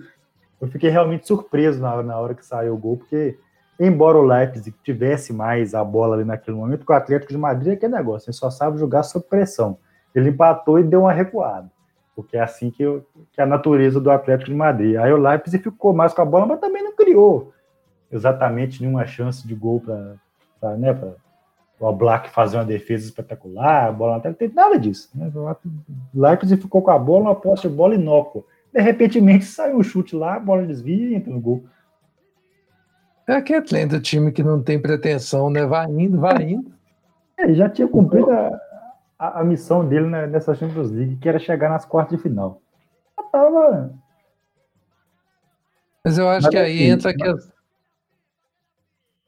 [0.60, 3.38] Eu fiquei realmente surpreso na, na hora que saiu o gol, porque
[3.80, 7.74] embora o Leipzig tivesse mais a bola ali naquele momento, com o Atlético de Madrid
[7.74, 9.78] é aquele negócio, ele só sabe jogar sob pressão.
[10.16, 11.70] Ele empatou e deu uma recuada,
[12.16, 14.96] porque é assim que, eu, que é a natureza do Atlético de Madrid.
[14.96, 17.53] Aí o Leipzig ficou mais com a bola, mas também não criou
[18.14, 20.98] exatamente nenhuma chance de gol para né,
[21.80, 25.10] o Black fazer uma defesa espetacular, a bola não tem nada disso.
[25.16, 25.32] Né?
[25.36, 25.56] O
[26.14, 28.44] Leipzig ficou com a bola, uma posse de bola inócua.
[28.72, 31.66] De repente, saiu um chute lá, a bola desvia e entra no gol.
[33.28, 35.66] É aquele do time que não tem pretensão, né?
[35.66, 36.72] Vai indo, vai indo.
[37.38, 38.60] É, já tinha cumprido a,
[39.18, 42.62] a, a, missão dele né, nessa Champions League, que era chegar nas quartas de final.
[43.18, 43.94] Já tava.
[46.04, 47.53] Mas eu acho Mas que aí assim, entra que.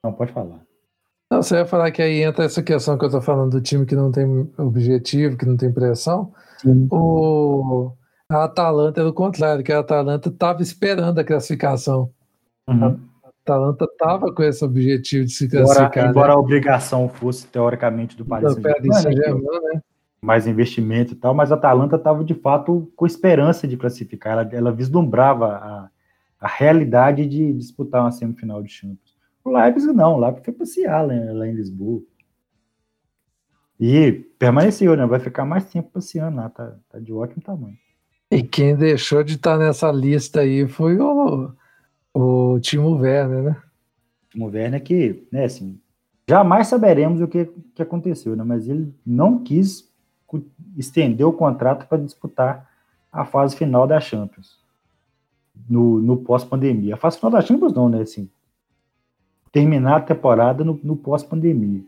[0.05, 0.61] Não, pode falar.
[1.31, 3.87] Não, você ia falar que aí entra essa questão que eu tô falando do time
[3.87, 6.31] que não tem objetivo, que não tem pressão.
[6.59, 6.87] Sim.
[6.91, 7.91] O,
[8.29, 12.11] a Atalanta é o contrário, que a Atalanta estava esperando a classificação.
[12.67, 12.99] Uhum.
[13.43, 15.89] Atalanta estava com esse objetivo de se classificar.
[15.89, 16.33] Embora, embora né?
[16.35, 19.41] a obrigação fosse, teoricamente, do Paris Saint-Germain.
[19.73, 19.81] Né?
[20.21, 24.49] mais investimento e tal, mas a Atalanta estava de fato com esperança de classificar, ela,
[24.51, 25.89] ela vislumbrava a,
[26.39, 29.04] a realidade de disputar uma semifinal de Champions.
[29.45, 32.01] O Leipzig não, o Leipzig foi passear lá, lá em Lisboa.
[33.79, 35.05] E permaneceu, né?
[35.05, 37.77] Vai ficar mais tempo passeando lá, tá, tá de ótimo tamanho.
[38.31, 41.51] E quem deixou de estar nessa lista aí foi o,
[42.11, 43.61] o Timo Werner, né?
[44.31, 45.79] Timo Werner que, né, assim,
[46.27, 48.43] jamais saberemos o que, que aconteceu, né?
[48.43, 49.87] Mas ele não quis
[50.75, 52.67] estender o contrato para disputar
[53.11, 54.63] a fase final da Champions.
[55.69, 56.95] No, no pós-pandemia.
[56.95, 58.01] A fase final da Champions não, né?
[58.01, 58.29] Assim,
[59.55, 61.81] terminar a temporada no, no pós-pandemia.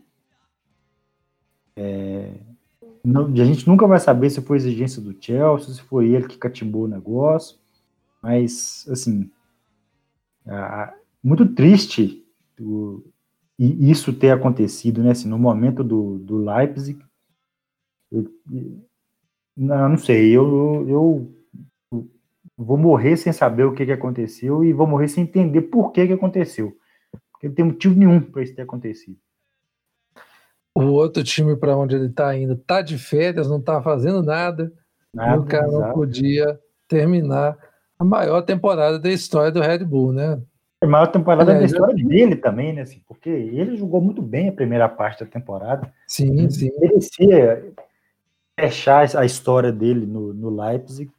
[1.76, 2.32] É,
[3.04, 6.84] a gente nunca vai saber se foi exigência do Chelsea, se foi ele que catimbou
[6.84, 7.58] o negócio,
[8.22, 9.30] mas, assim,
[11.22, 12.24] muito triste
[12.58, 13.04] o,
[13.58, 16.98] isso ter acontecido, né, assim, no momento do, do Leipzig,
[18.10, 18.32] eu,
[19.54, 21.34] não, não sei, eu, eu,
[21.92, 22.08] eu
[22.56, 26.06] vou morrer sem saber o que, que aconteceu e vou morrer sem entender por que,
[26.06, 26.74] que aconteceu,
[27.38, 29.18] porque não tem motivo nenhum para isso ter acontecido
[30.78, 34.72] o outro time para onde ele está indo está de férias, não está fazendo nada,
[35.12, 37.58] nada e o cara não podia terminar
[37.98, 40.40] a maior temporada da história do Red Bull, né?
[40.80, 42.06] A maior temporada é, da história eu...
[42.06, 42.82] dele também, né?
[42.82, 45.92] Assim, porque ele jogou muito bem a primeira parte da temporada.
[46.06, 46.70] Sim, ele sim.
[46.78, 47.72] Merecia
[48.58, 51.10] fechar a história dele no, no Leipzig.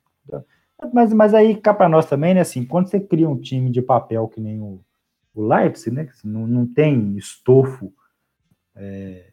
[0.93, 2.39] Mas, mas aí cá para nós também, né?
[2.39, 4.79] Assim, quando você cria um time de papel que nem o,
[5.39, 6.05] o Leipzig, né?
[6.05, 7.93] Que não, não tem estofo
[8.75, 9.31] é,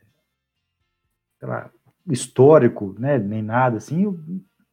[1.42, 1.70] lá,
[2.11, 4.16] histórico, né, nem nada assim,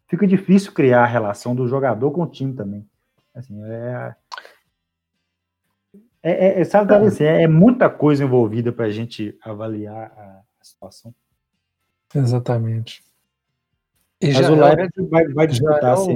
[0.07, 2.87] fica difícil criar a relação do jogador com o time também.
[3.33, 4.15] Assim, é,
[6.21, 10.41] é, é, é sabe, assim, é, é muita coisa envolvida para a gente avaliar a,
[10.59, 11.13] a, situação.
[12.13, 13.03] Exatamente.
[14.21, 16.15] E Mas o Red vai, vai disputar é assim.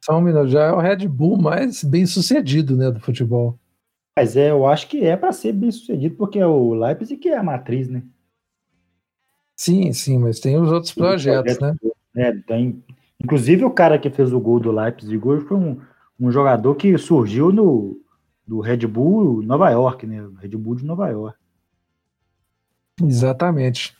[0.00, 3.58] Só um minuto, já é o Red Bull mais bem sucedido né, do futebol.
[4.18, 7.28] Mas é, eu acho que é para ser bem sucedido, porque é o Leipzig que
[7.28, 8.02] é a matriz, né?
[9.54, 11.76] Sim, sim, mas tem os outros projetos, né?
[12.16, 12.82] É, tem,
[13.22, 15.80] inclusive o cara que fez o gol do Leipzig hoje foi um,
[16.18, 18.00] um jogador que surgiu no
[18.44, 20.28] do Red Bull Nova York, né?
[20.40, 21.38] Red Bull de Nova York.
[23.00, 23.96] Exatamente.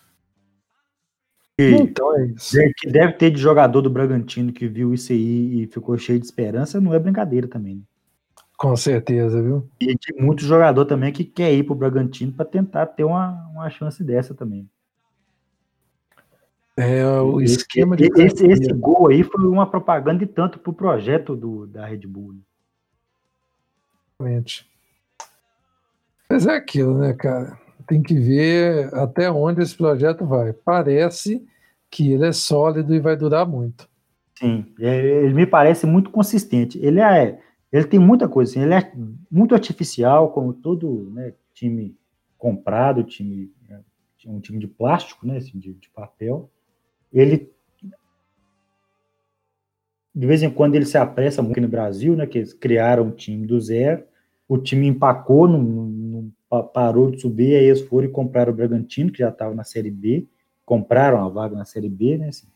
[1.57, 2.57] E, então é isso.
[2.77, 6.27] Que deve ter de jogador do Bragantino que viu isso aí e ficou cheio de
[6.27, 7.77] esperança, não é brincadeira também.
[7.77, 7.83] Né?
[8.59, 9.71] Com certeza, viu?
[9.81, 13.71] E tem muito jogador também que quer ir pro Bragantino para tentar ter uma, uma
[13.71, 14.69] chance dessa também.
[16.77, 18.09] É, o esquema de.
[18.21, 21.99] Esse, esse, gol aí foi uma propaganda de tanto para o projeto do, da Red
[21.99, 22.33] Bull.
[22.33, 22.41] Né?
[24.19, 24.69] Realmente.
[26.29, 27.57] Mas é aquilo, né, cara?
[27.87, 30.53] Tem que ver até onde esse projeto vai.
[30.53, 31.47] Parece
[31.89, 33.89] que ele é sólido e vai durar muito.
[34.37, 36.77] Sim, é, ele me parece muito consistente.
[36.85, 37.41] Ele é,
[37.73, 38.93] ele tem muita coisa, assim, ele é
[39.31, 41.97] muito artificial, como todo né, time
[42.37, 43.81] comprado, time, né,
[44.27, 46.51] um time de plástico, né, assim, de, de papel
[47.13, 47.51] ele
[50.15, 52.27] de vez em quando ele se apressa muito no Brasil, né?
[52.27, 54.03] Que eles criaram um time do zero,
[54.49, 56.33] o time empacou, não, não,
[56.73, 59.91] parou de subir, aí eles foram e compraram o Bragantino, que já estava na Série
[59.91, 60.27] B,
[60.65, 62.29] compraram a vaga na Série B, né?
[62.29, 62.49] Assim,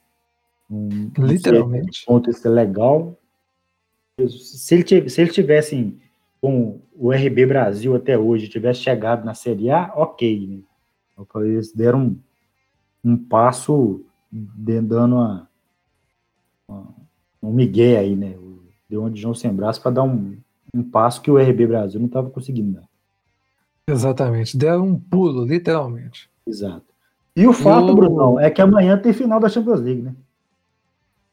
[0.68, 2.02] um, Literalmente.
[2.02, 3.16] Um ponto isso é legal.
[4.18, 5.98] Se ele, se ele tivesse
[6.40, 10.62] com o RB Brasil até hoje, tivesse chegado na Série A, ok, né?
[11.36, 12.18] Eles deram um,
[13.12, 15.48] um passo dando uma,
[16.66, 16.94] uma,
[17.42, 18.34] um migué aí, né?
[18.88, 20.36] Deu uma de João sem braço para dar um,
[20.74, 22.88] um passo que o RB Brasil não estava conseguindo dar.
[23.86, 26.28] Exatamente, deram um pulo, literalmente.
[26.46, 26.84] Exato.
[27.34, 27.94] E o fato, Eu...
[27.94, 30.14] Brunão, é que amanhã tem final da Champions League, né?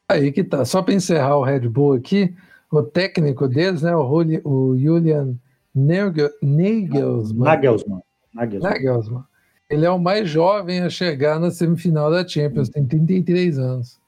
[0.08, 0.66] Aí que tá.
[0.66, 2.36] Só para encerrar o Red Bull aqui,
[2.72, 4.04] o técnico deles, né, o,
[4.44, 5.36] o Julian
[5.74, 6.32] Nagelsmann.
[6.42, 8.02] Nagelsmann.
[8.34, 8.72] Nagelsmann.
[8.72, 9.24] Nagelsmann.
[9.70, 14.00] Ele é o mais jovem a chegar na semifinal da Champions, tem 33 anos.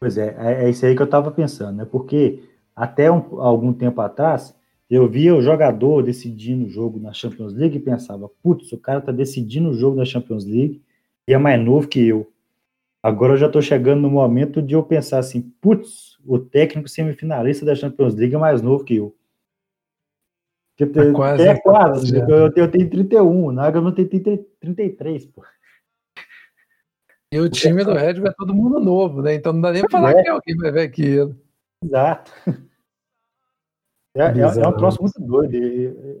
[0.00, 1.84] Pois é, é, é isso aí que eu estava pensando, né?
[1.84, 2.42] Porque
[2.74, 4.54] até um, algum tempo atrás,
[4.90, 9.00] eu via o jogador decidindo o jogo na Champions League e pensava, putz, o cara
[9.00, 10.82] tá decidindo o jogo da Champions League
[11.26, 12.30] e é mais novo que eu.
[13.02, 17.64] Agora eu já estou chegando no momento de eu pensar assim, putz, o técnico semifinalista
[17.64, 19.14] da Champions League é mais novo que eu.
[20.78, 21.48] É quase.
[21.48, 22.18] É quase.
[22.18, 25.42] Eu, eu, tenho 31, o Nagelsmann tem 33, pô.
[27.32, 29.34] E o time do Red é todo mundo novo, né?
[29.34, 30.22] Então não dá nem pra falar é.
[30.22, 31.36] que alguém vai ver aquilo.
[31.82, 32.32] Exato.
[34.14, 35.54] É, é, é, um troço muito doido.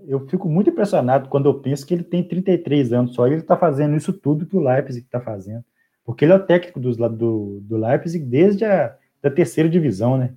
[0.06, 3.40] Eu fico muito impressionado quando eu penso que ele tem 33 anos só e ele
[3.40, 5.64] está fazendo isso tudo que o Leipzig está fazendo.
[6.04, 8.94] Porque ele é o técnico do, do, do Leipzig desde a
[9.26, 10.34] da terceira divisão, né?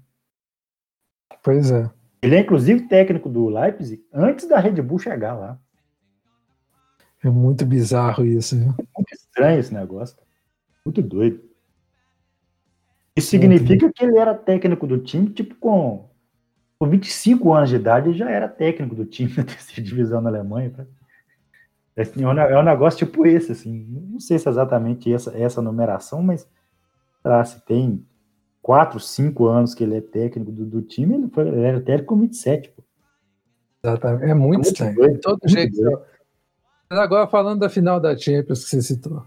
[1.43, 1.89] Pois é.
[2.23, 5.59] Ele é inclusive técnico do Leipzig antes da Red Bull chegar lá.
[7.23, 8.73] É muito bizarro isso, viu?
[8.79, 10.17] É muito estranho esse negócio.
[10.83, 11.39] Muito doido.
[13.15, 16.09] Isso significa que ele era técnico do time, tipo, com,
[16.79, 20.29] com 25 anos de idade, ele já era técnico do time da terceira divisão na
[20.29, 20.71] Alemanha.
[20.71, 20.85] Tá?
[21.95, 23.85] Assim, é um negócio tipo esse, assim.
[24.09, 26.49] Não sei se é exatamente essa, essa numeração, mas
[27.23, 28.05] lá, se tem
[28.69, 32.13] 4, 5 anos que ele é técnico do, do time, ele, foi, ele era técnico
[32.13, 32.69] com 27.
[32.69, 32.83] Pô.
[33.83, 34.25] Exatamente.
[34.25, 34.95] É muito, é estranho.
[34.95, 35.75] Doido, todo jeito.
[35.75, 36.01] Doido.
[36.87, 39.25] Agora falando da final da Champions que você citou.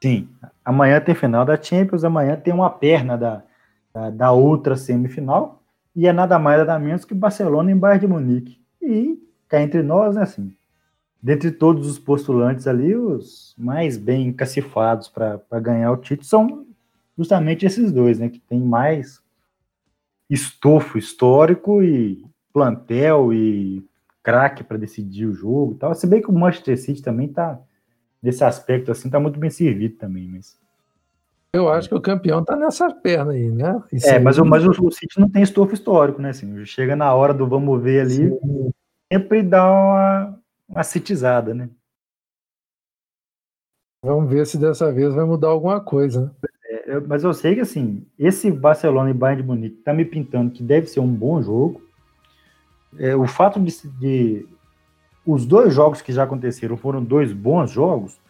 [0.00, 0.28] Sim,
[0.64, 3.42] amanhã tem final da Champions, amanhã tem uma perna da,
[3.92, 5.60] da, da outra semifinal,
[5.96, 8.60] e é nada mais nada menos que Barcelona em Bayern de Munique.
[8.80, 10.54] E cá entre nós, né, assim,
[11.20, 16.64] dentre todos os postulantes ali, os mais bem cacifados para ganhar o título são
[17.16, 19.22] justamente esses dois, né, que tem mais
[20.28, 23.84] estofo histórico e plantel e
[24.22, 25.94] craque para decidir o jogo, tal.
[25.94, 27.60] Se bem que o Manchester City também tá
[28.22, 30.58] nesse aspecto assim, tá muito bem servido também, mas
[31.54, 33.80] eu acho que o campeão tá nessa perna aí, né?
[33.92, 34.22] Isso é, aí...
[34.22, 36.30] mas, o, o, City não tem estofo histórico, né?
[36.30, 38.72] Assim, chega na hora do vamos ver ali, Sim.
[39.12, 41.70] sempre dá uma, uma citizada, né?
[44.04, 46.30] Vamos ver se dessa vez vai mudar alguma coisa, né?
[47.06, 50.62] Mas eu sei que assim, esse Barcelona e Bayern de Munique tá me pintando que
[50.62, 51.82] deve ser um bom jogo.
[52.98, 54.46] É, o fato de, de,
[55.26, 58.20] os dois jogos que já aconteceram foram dois bons jogos,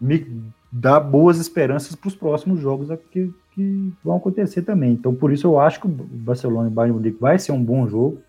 [0.00, 0.26] me
[0.70, 4.92] dá boas esperanças para os próximos jogos que, que, vão acontecer também.
[4.92, 7.62] Então, por isso eu acho que o Barcelona e Bayern de Munique vai ser um
[7.62, 8.20] bom jogo.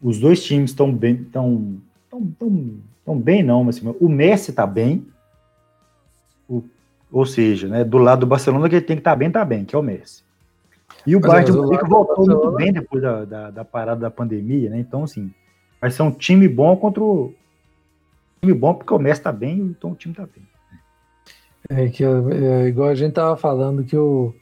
[0.00, 1.80] Os dois times estão bem, estão
[2.10, 2.74] tão, tão,
[3.04, 5.06] tão bem não, mas assim, o Messi está bem.
[7.12, 9.44] Ou seja, né, do lado do Barcelona que ele tem que estar tá bem, está
[9.44, 10.24] bem, que é o Messi.
[11.06, 14.70] E o Bayern de Munique voltou muito bem depois da, da, da, parada da pandemia,
[14.70, 14.78] né?
[14.78, 15.30] Então, assim,
[15.80, 17.34] vai ser um time bom contra o.
[18.40, 20.46] time bom porque o Messi tá bem, então o time tá bem.
[21.68, 24.34] É que é, igual a gente tava falando que o,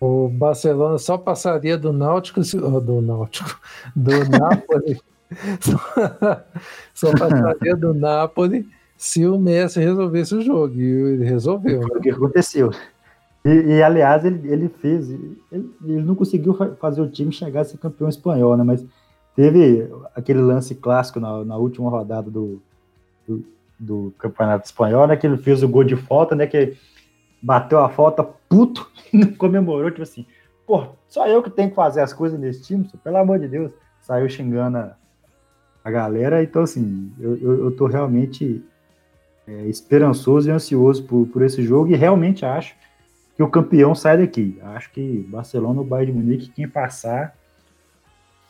[0.00, 2.40] o Barcelona só passaria do Náutico,
[2.80, 3.60] do Náutico,
[3.94, 5.00] do Napoli,
[5.60, 6.40] só,
[6.92, 8.66] só passaria do Napoli
[8.96, 10.74] se o Messi resolvesse o jogo.
[10.74, 11.82] E ele resolveu.
[11.82, 12.70] Foi o que aconteceu.
[13.44, 15.10] E, e, aliás, ele, ele fez.
[15.10, 18.64] Ele, ele, não conseguiu fazer o time chegar a ser campeão espanhol, né?
[18.64, 18.84] Mas
[19.36, 22.60] teve aquele lance clássico na, na última rodada do,
[23.28, 23.44] do,
[23.78, 25.16] do, Campeonato Espanhol, né?
[25.16, 26.46] Que ele fez o gol de falta, né?
[26.46, 26.76] Que
[27.40, 30.26] bateu a falta puto e não comemorou, tipo assim.
[30.66, 33.70] Pô, só eu que tenho que fazer as coisas nesse time, pelo amor de Deus.
[34.00, 34.96] Saiu xingando a,
[35.84, 36.42] a galera.
[36.42, 38.64] Então, assim, eu, eu, eu tô realmente
[39.46, 42.74] é, esperançoso e ansioso por, por esse jogo e realmente acho
[43.36, 44.58] que o campeão sai daqui.
[44.62, 47.36] Acho que Barcelona ou Bayern de Munique, quem passar,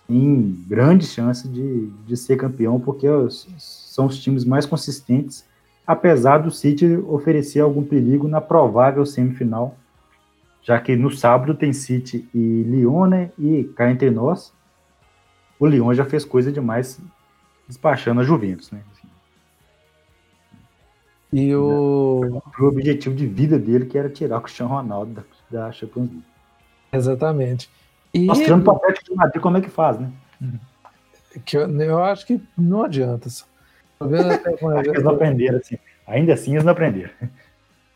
[0.07, 3.07] tem grande chance de, de ser campeão, porque
[3.59, 5.45] são os times mais consistentes,
[5.85, 9.77] apesar do City oferecer algum perigo na provável semifinal,
[10.63, 13.31] já que no sábado tem City e Lyon, né?
[13.39, 14.53] E cá entre nós,
[15.59, 17.01] o Lyon já fez coisa demais
[17.67, 18.81] despachando a Juventus, né?
[21.39, 22.41] E o...
[22.59, 26.25] o objetivo de vida dele, que era tirar o Cristiano Ronaldo da, da Champions League.
[26.91, 27.69] Exatamente.
[28.15, 28.25] E...
[28.25, 30.11] Mostrando para o Atlético de Madrid como é que faz, né?
[31.45, 33.29] Que eu, eu acho que não adianta.
[34.01, 35.77] Vendo até acho que eles não aprenderam, assim.
[36.07, 37.11] Ainda assim, eles não aprenderam.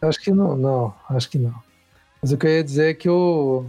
[0.02, 1.54] Acho que não, não, acho que não.
[2.20, 3.64] Mas o que eu ia dizer é que o,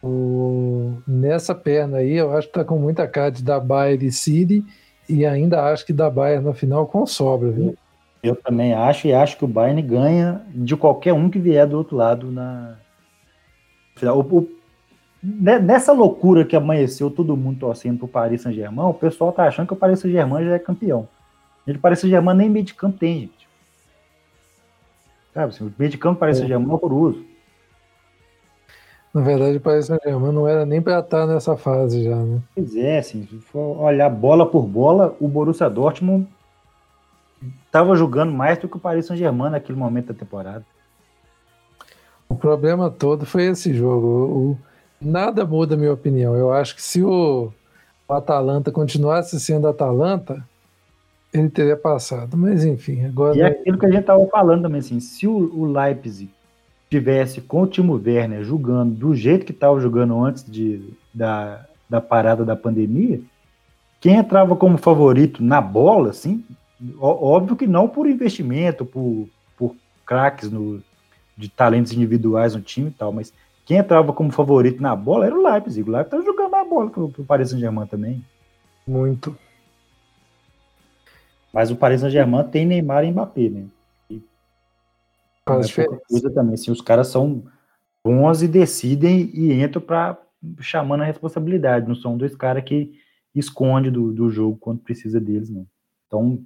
[0.00, 4.12] o, nessa perna aí, eu acho que tá com muita cara de dar Bayern e
[4.12, 4.64] City,
[5.08, 7.76] e ainda acho que dá Bayern no final com sobra, viu?
[8.22, 11.76] Eu também acho, e acho que o Bayern ganha de qualquer um que vier do
[11.76, 12.76] outro lado na.
[15.22, 19.66] Né, nessa loucura que amanheceu todo mundo torcendo pro Paris Saint-Germain, o pessoal tá achando
[19.66, 21.08] que o Paris Saint-Germain já é campeão.
[21.66, 23.48] Ele Paris Saint-Germain nem meio de campo tem, gente.
[25.32, 26.40] Sabe, assim, o meio de campo Paris é.
[26.40, 27.24] Saint-Germain é horroroso.
[29.12, 32.40] Na verdade, o Paris Saint-Germain não era nem para estar nessa fase já, né?
[32.54, 36.28] Pois é, assim, se for olhar bola por bola, o Borussia Dortmund
[37.66, 40.64] estava jogando mais do que o Paris Saint-Germain naquele momento da temporada.
[42.28, 44.06] O problema todo foi esse jogo.
[44.06, 44.58] O,
[45.00, 46.34] nada muda a minha opinião.
[46.34, 47.52] Eu acho que se o,
[48.08, 50.44] o Atalanta continuasse sendo Atalanta,
[51.32, 52.36] ele teria passado.
[52.36, 53.36] Mas enfim, agora.
[53.36, 56.30] E é aquilo que a gente estava falando também, assim, se o, o Leipzig
[56.90, 62.00] tivesse com o Timo Werner jogando do jeito que estava jogando antes de, da, da
[62.00, 63.20] parada da pandemia,
[64.00, 66.44] quem entrava como favorito na bola, assim,
[66.98, 69.74] Óbvio que não por investimento, por, por
[70.04, 70.82] craques no,
[71.36, 73.32] de talentos individuais no time e tal, mas
[73.64, 75.88] quem entrava como favorito na bola era o Leipzig.
[75.88, 78.24] O Leipzig estava jogando a bola pro, pro Paris Saint-Germain também.
[78.86, 79.36] Muito.
[81.52, 83.66] Mas o Paris Saint-Germain tem Neymar e Mbappé, né?
[84.10, 84.22] E
[85.48, 86.54] Faz é pouca coisa também.
[86.54, 87.42] Assim, os caras são
[88.04, 90.18] bons e decidem e entram para
[90.60, 91.88] chamando a responsabilidade.
[91.88, 92.92] Não são dois caras que
[93.34, 95.66] esconde do, do jogo quando precisa deles, não.
[96.06, 96.44] Então,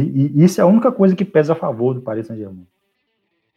[0.00, 2.66] e, e, isso é a única coisa que pesa a favor do Paris Saint-Germain.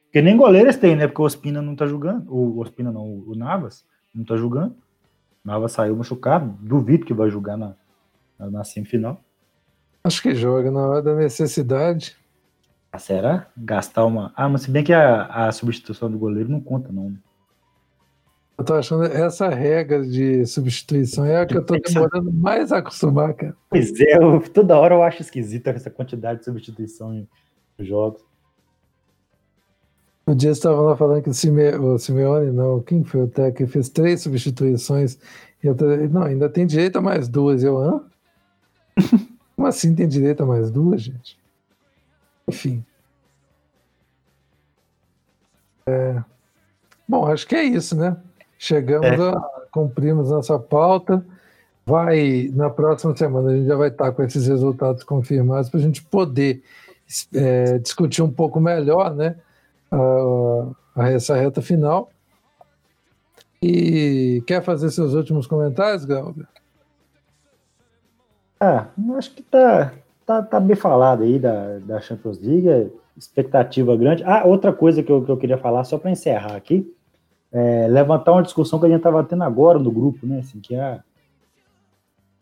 [0.05, 1.07] Porque nem goleiros tem, né?
[1.07, 2.31] Porque o Ospina não tá jogando.
[2.33, 4.71] O Ospina não, o Navas não tá jogando.
[4.71, 6.55] O Navas saiu machucado.
[6.61, 7.75] Duvido que vai jogar na,
[8.39, 9.21] na, na semifinal.
[10.03, 12.15] Acho que joga na hora da necessidade.
[12.91, 13.47] Ah, será?
[13.57, 14.31] Gastar uma.
[14.35, 17.09] Ah, mas se bem que a, a substituição do goleiro não conta, não.
[17.09, 17.17] Né?
[18.57, 22.77] Eu tô achando essa regra de substituição é a que eu tô demorando mais a
[22.77, 23.55] acostumar, cara.
[23.69, 27.27] Pois é, eu, toda hora eu acho esquisita essa quantidade de substituição em
[27.79, 28.23] jogos.
[30.27, 33.71] O dia estava lá falando que o, Sime, o Simeone, não, quem foi o técnico,
[33.71, 35.19] fez três substituições.
[35.61, 35.75] E eu,
[36.09, 37.61] não, ainda tem direito a mais duas.
[37.61, 38.03] Eu, hã?
[39.55, 41.37] Como assim tem direito a mais duas, gente?
[42.47, 42.83] Enfim.
[45.85, 46.23] É...
[47.07, 48.17] Bom, acho que é isso, né?
[48.57, 49.29] Chegamos é.
[49.29, 49.41] a
[49.71, 51.25] cumprimos nossa pauta.
[51.85, 55.83] Vai, na próxima semana, a gente já vai estar com esses resultados confirmados para a
[55.83, 56.63] gente poder
[57.33, 59.35] é, discutir um pouco melhor, né?
[59.91, 62.09] A, a essa reta final.
[63.61, 66.47] E quer fazer seus últimos comentários, Galber?
[68.59, 68.87] Ah,
[69.17, 69.93] acho que tá,
[70.25, 74.23] tá, tá bem falado aí da, da Champions League, expectativa grande.
[74.23, 76.91] Ah, outra coisa que eu, que eu queria falar, só para encerrar aqui,
[77.55, 80.39] é, levantar uma discussão que a gente estava tendo agora no grupo, né?
[80.39, 80.99] Assim, que é,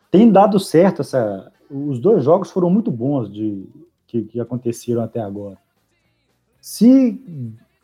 [0.10, 1.52] tem dado certo essa.
[1.70, 3.64] Os dois jogos foram muito bons de
[4.08, 5.58] que, que aconteceram até agora.
[6.60, 7.22] Se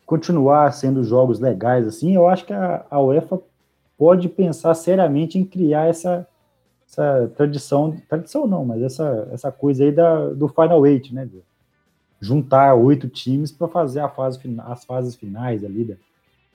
[0.04, 3.40] continuar sendo jogos legais assim, eu acho que a, a UEFA
[3.96, 6.26] pode pensar seriamente em criar essa,
[6.88, 11.28] essa tradição, tradição não, mas essa, essa coisa aí da, do Final Eight, né?
[12.20, 15.94] Juntar oito times para fazer a fase, as fases finais ali da,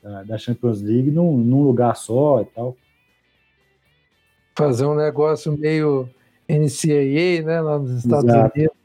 [0.06, 2.78] da, da Champions League num, num, lugar só e tal.
[4.56, 6.08] Fazer um negócio meio
[6.48, 8.56] NCAA, né, lá nos Estados Exato.
[8.56, 8.76] Unidos.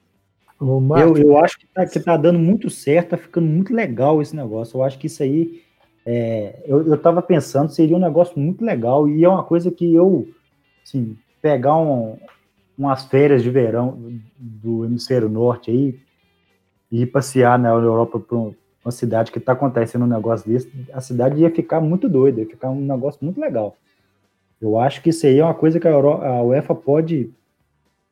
[0.61, 4.35] Eu, eu acho que tá, que tá dando muito certo, tá ficando muito legal esse
[4.35, 4.79] negócio.
[4.79, 5.63] Eu acho que isso aí,
[6.05, 9.95] é, eu, eu tava pensando, seria um negócio muito legal e é uma coisa que
[9.95, 10.27] eu,
[10.83, 12.19] assim, pegar um,
[12.77, 15.99] umas férias de verão do hemisfério norte aí
[16.91, 18.55] e ir passear na Europa por,
[18.85, 22.47] uma cidade que está acontecendo um negócio desse, a cidade ia ficar muito doida, ia
[22.47, 23.77] ficar um negócio muito legal.
[24.61, 27.31] Eu acho que isso aí é uma coisa que a, a UEFA pode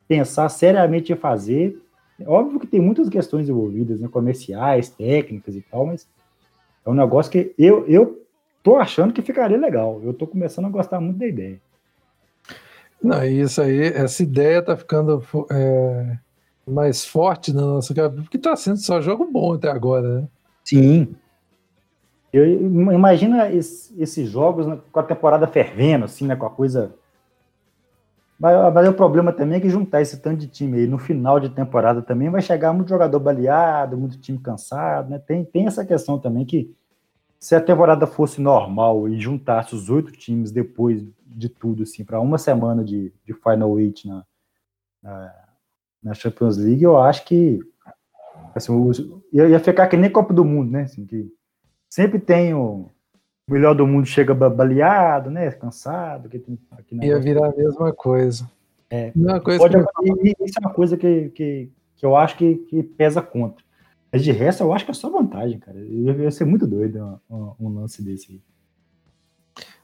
[0.07, 1.79] pensar seriamente em fazer.
[2.25, 6.07] Óbvio que tem muitas questões envolvidas, né, comerciais, técnicas e tal, mas
[6.85, 8.25] é um negócio que eu, eu
[8.63, 10.01] tô achando que ficaria legal.
[10.03, 11.59] Eu tô começando a gostar muito da ideia.
[13.01, 16.17] Não, isso aí, essa ideia tá ficando é,
[16.67, 20.27] mais forte na nossa cabeça, porque tá sendo só jogo bom até agora, né?
[20.69, 21.15] Sim.
[22.31, 22.45] Eu
[22.93, 26.35] imagina esses jogos né, com a temporada fervendo, assim, né?
[26.35, 26.93] Com a coisa.
[28.39, 31.39] Mas, mas o problema também é que juntar esse tanto de time aí no final
[31.39, 35.17] de temporada também vai chegar muito jogador baleado, muito time cansado, né?
[35.17, 36.71] Tem, tem essa questão também que
[37.39, 42.19] se a temporada fosse normal e juntasse os oito times depois de tudo, assim, para
[42.21, 44.23] uma semana de, de Final Eight na,
[45.01, 45.35] na,
[46.03, 47.59] na Champions League, eu acho que
[48.59, 48.91] Assim, o,
[49.33, 50.83] ia, ficar que nem Copa do Mundo, né?
[50.83, 51.27] Assim, que
[51.89, 52.89] sempre tem o
[53.49, 55.49] melhor do mundo chega baleado, né?
[55.51, 56.29] Cansado.
[56.29, 56.57] Que tem,
[57.01, 58.49] ia virar a mesma coisa.
[58.89, 59.11] É,
[59.43, 60.35] coisa pode, que...
[60.43, 63.63] Isso é uma coisa que, que, que eu acho que, que pesa contra.
[64.11, 65.77] Mas de resto, eu acho que é só vantagem, cara.
[65.79, 68.41] Ia, ia ser muito doido um, um lance desse aí.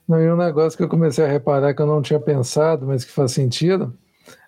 [0.07, 3.03] Não, e um negócio que eu comecei a reparar que eu não tinha pensado, mas
[3.03, 3.95] que faz sentido,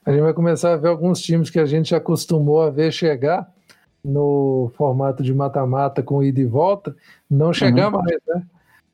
[0.06, 3.52] a gente vai começar a ver alguns times que a gente acostumou a ver chegar
[4.04, 6.96] no formato de mata-mata com ida e volta,
[7.30, 8.02] não chegar uhum.
[8.02, 8.44] mais, né?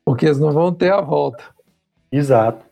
[0.04, 1.42] Porque eles não vão ter a volta.
[2.10, 2.64] Exato.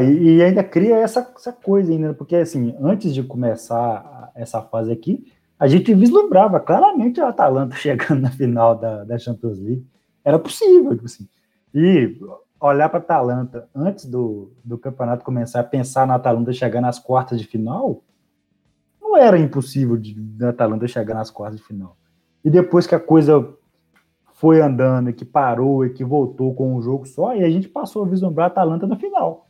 [0.00, 4.90] E, e, ainda cria essa, essa coisa ainda, porque assim, antes de começar essa fase
[4.90, 9.86] aqui, a gente vislumbrava claramente a Atalanta chegando na final da, da Champions League.
[10.24, 11.28] Era possível, tipo assim.
[11.72, 12.18] E
[12.60, 17.40] olhar para a Atalanta antes do, do campeonato começar, pensar na Atalanta chegar nas quartas
[17.40, 18.02] de final,
[19.06, 21.96] não era impossível de, da Atalanta chegar nas quartas de final.
[22.44, 23.48] E depois que a coisa
[24.34, 28.04] foi andando, que parou e que voltou com um jogo só, e a gente passou
[28.04, 29.48] a vislumbrar a Atalanta na final.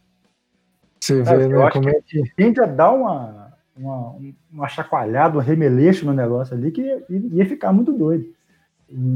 [1.01, 1.70] Você vê, né?
[1.70, 4.16] Como é que tende a dar uma, uma,
[4.51, 8.24] uma chacoalhada, um remeleixo no negócio ali que ia, ia ficar muito doido.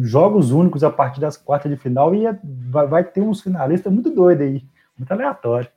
[0.03, 2.25] jogos únicos a partir das quartas de final e
[2.69, 4.65] vai, vai ter uns finalistas muito doidos aí,
[4.99, 5.69] muito aleatório.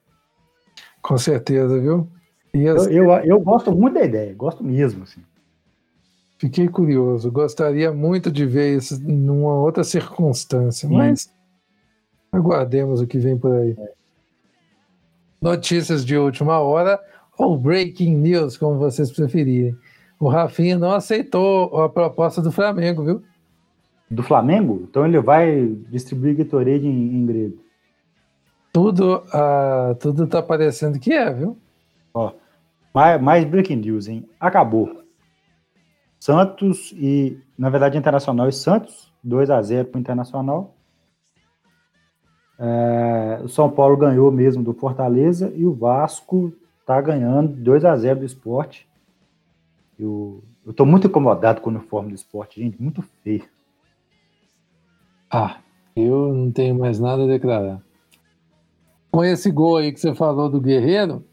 [1.02, 2.10] Com certeza, viu?
[2.53, 2.88] As...
[2.88, 5.03] Eu, eu, eu, gosto muito da ideia, gosto mesmo.
[5.03, 5.21] Assim.
[6.38, 10.95] Fiquei curioso, gostaria muito de ver isso numa outra circunstância, Sim.
[10.95, 11.34] mas
[12.31, 13.75] aguardemos o que vem por aí.
[13.77, 13.91] É.
[15.41, 16.99] Notícias de última hora
[17.38, 19.75] ou breaking news, como vocês preferirem.
[20.19, 23.23] O Rafinha não aceitou a proposta do Flamengo, viu?
[24.09, 24.85] Do Flamengo?
[24.88, 27.63] Então ele vai distribuir Gatorade em, em grego.
[28.71, 31.57] Tudo, uh, tudo tá parecendo que é, viu?
[32.94, 34.28] Mais, mais breaking news, hein?
[34.40, 35.03] Acabou.
[36.20, 40.76] Santos e, na verdade, Internacional e Santos, 2 a 0 para o Internacional.
[42.57, 46.53] É, o São Paulo ganhou mesmo do Fortaleza e o Vasco
[46.86, 48.88] tá ganhando 2 a 0 do esporte.
[49.99, 53.44] Eu, eu tô muito incomodado com o uniforme do esporte, gente, muito feio.
[55.30, 55.57] Ah,
[55.95, 57.82] eu não tenho mais nada a declarar
[59.14, 61.24] com esse gol aí que você falou do Guerreiro,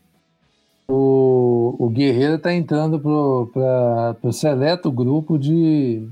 [0.91, 6.09] o, o Guerreiro está entrando para o seleto grupo de.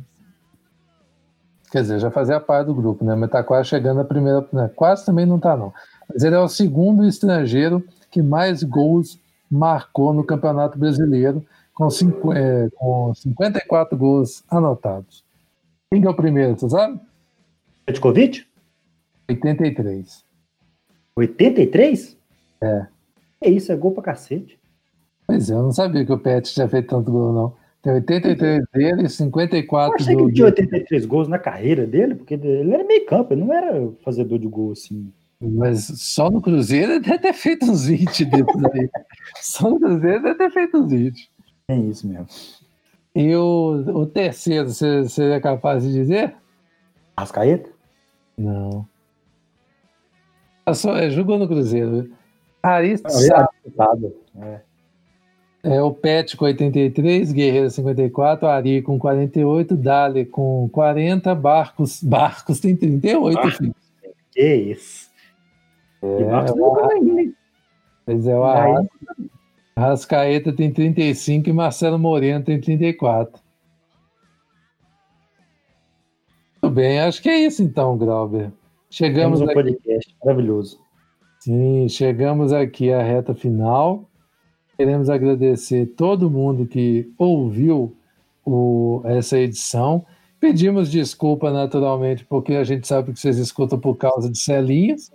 [1.71, 3.15] Quer dizer, já fazia parte do grupo, né?
[3.15, 4.47] Mas está quase chegando a primeira.
[4.53, 4.71] Né?
[4.75, 5.73] Quase também não está, não.
[6.09, 9.19] Mas ele é o segundo estrangeiro que mais gols
[9.51, 11.45] marcou no Campeonato Brasileiro,
[11.75, 15.25] com, cinco, é, com 54 gols anotados.
[15.91, 17.01] Quem que é o primeiro, você sabe?
[17.85, 18.47] Petkovic?
[19.29, 20.25] 83.
[21.17, 22.17] 83?
[22.63, 22.87] É.
[23.41, 24.57] É isso, é gol pra cacete.
[25.29, 27.55] Pois é, eu não sabia que o Pet tinha feito tanto gol, não.
[27.83, 32.15] Tem 83 dele e 54 Eu achei que ele tinha 83 gols na carreira dele,
[32.15, 35.13] porque ele era meio campo, ele não era fazedor de gol assim.
[35.39, 38.91] Mas só no Cruzeiro ele deve ter feito uns 20 desses aí.
[39.37, 41.31] só no Cruzeiro deve ter feito uns 20.
[41.69, 42.27] É isso mesmo.
[43.15, 46.35] E o, o terceiro, você, você é capaz de dizer?
[47.19, 47.69] Rascaeta?
[48.37, 48.89] Não.
[50.65, 52.11] Passou, é, jogou no Cruzeiro.
[52.63, 52.95] Ari
[54.41, 54.68] é.
[55.69, 62.61] É o Pet com 83, Guerreiro 54, Ari com 48, Dali com 40, Barcos, Barcos
[62.61, 63.74] tem 38, ah, filho.
[64.32, 65.11] Que isso.
[66.03, 67.35] É, Barcos o
[68.07, 68.43] Pois é, o
[69.77, 73.40] Arrascaeta tem 35 e Marcelo Moreno tem 34.
[76.61, 78.51] Tudo bem, acho que é isso então, Grauber.
[78.90, 79.55] Chegamos Temos um aqui...
[79.55, 80.81] podcast maravilhoso.
[81.40, 84.07] Sim, chegamos aqui à reta final.
[84.79, 87.97] Queremos agradecer todo mundo que ouviu
[88.45, 90.07] o, essa edição.
[90.39, 95.11] Pedimos desculpa, naturalmente, porque a gente sabe que vocês escutam por causa de Celinhas,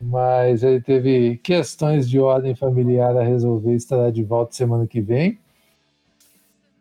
[0.00, 5.36] mas ele teve questões de ordem familiar a resolver, estará de volta semana que vem.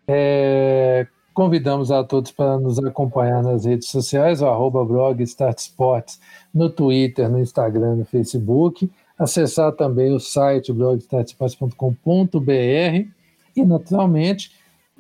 [0.07, 6.19] É, Convidamos a todos para nos acompanhar nas redes sociais, o arroba blog Start Sports,
[6.53, 8.91] no Twitter, no Instagram, no Facebook.
[9.21, 13.07] Acessar também o site blogstartsports.com.br
[13.55, 14.51] e, naturalmente,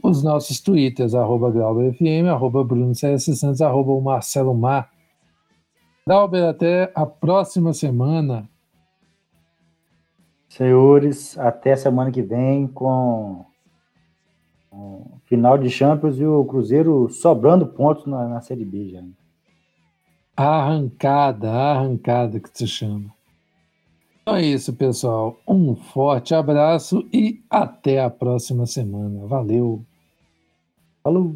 [0.03, 4.91] os nossos twitters, arroba GlauberFM, arroba Bruno CS Santos, arroba Marcelo Mar.
[6.05, 8.47] Glauber, até a próxima semana.
[10.47, 13.43] Senhores, até semana que vem com
[15.25, 19.03] final de Champions e o Cruzeiro sobrando pontos na, na Série B já.
[20.37, 23.11] Arrancada, arrancada que se chama.
[24.21, 25.39] Então é isso, pessoal.
[25.47, 29.25] Um forte abraço e até a próxima semana.
[29.25, 29.83] Valeu.
[31.03, 31.35] Falou.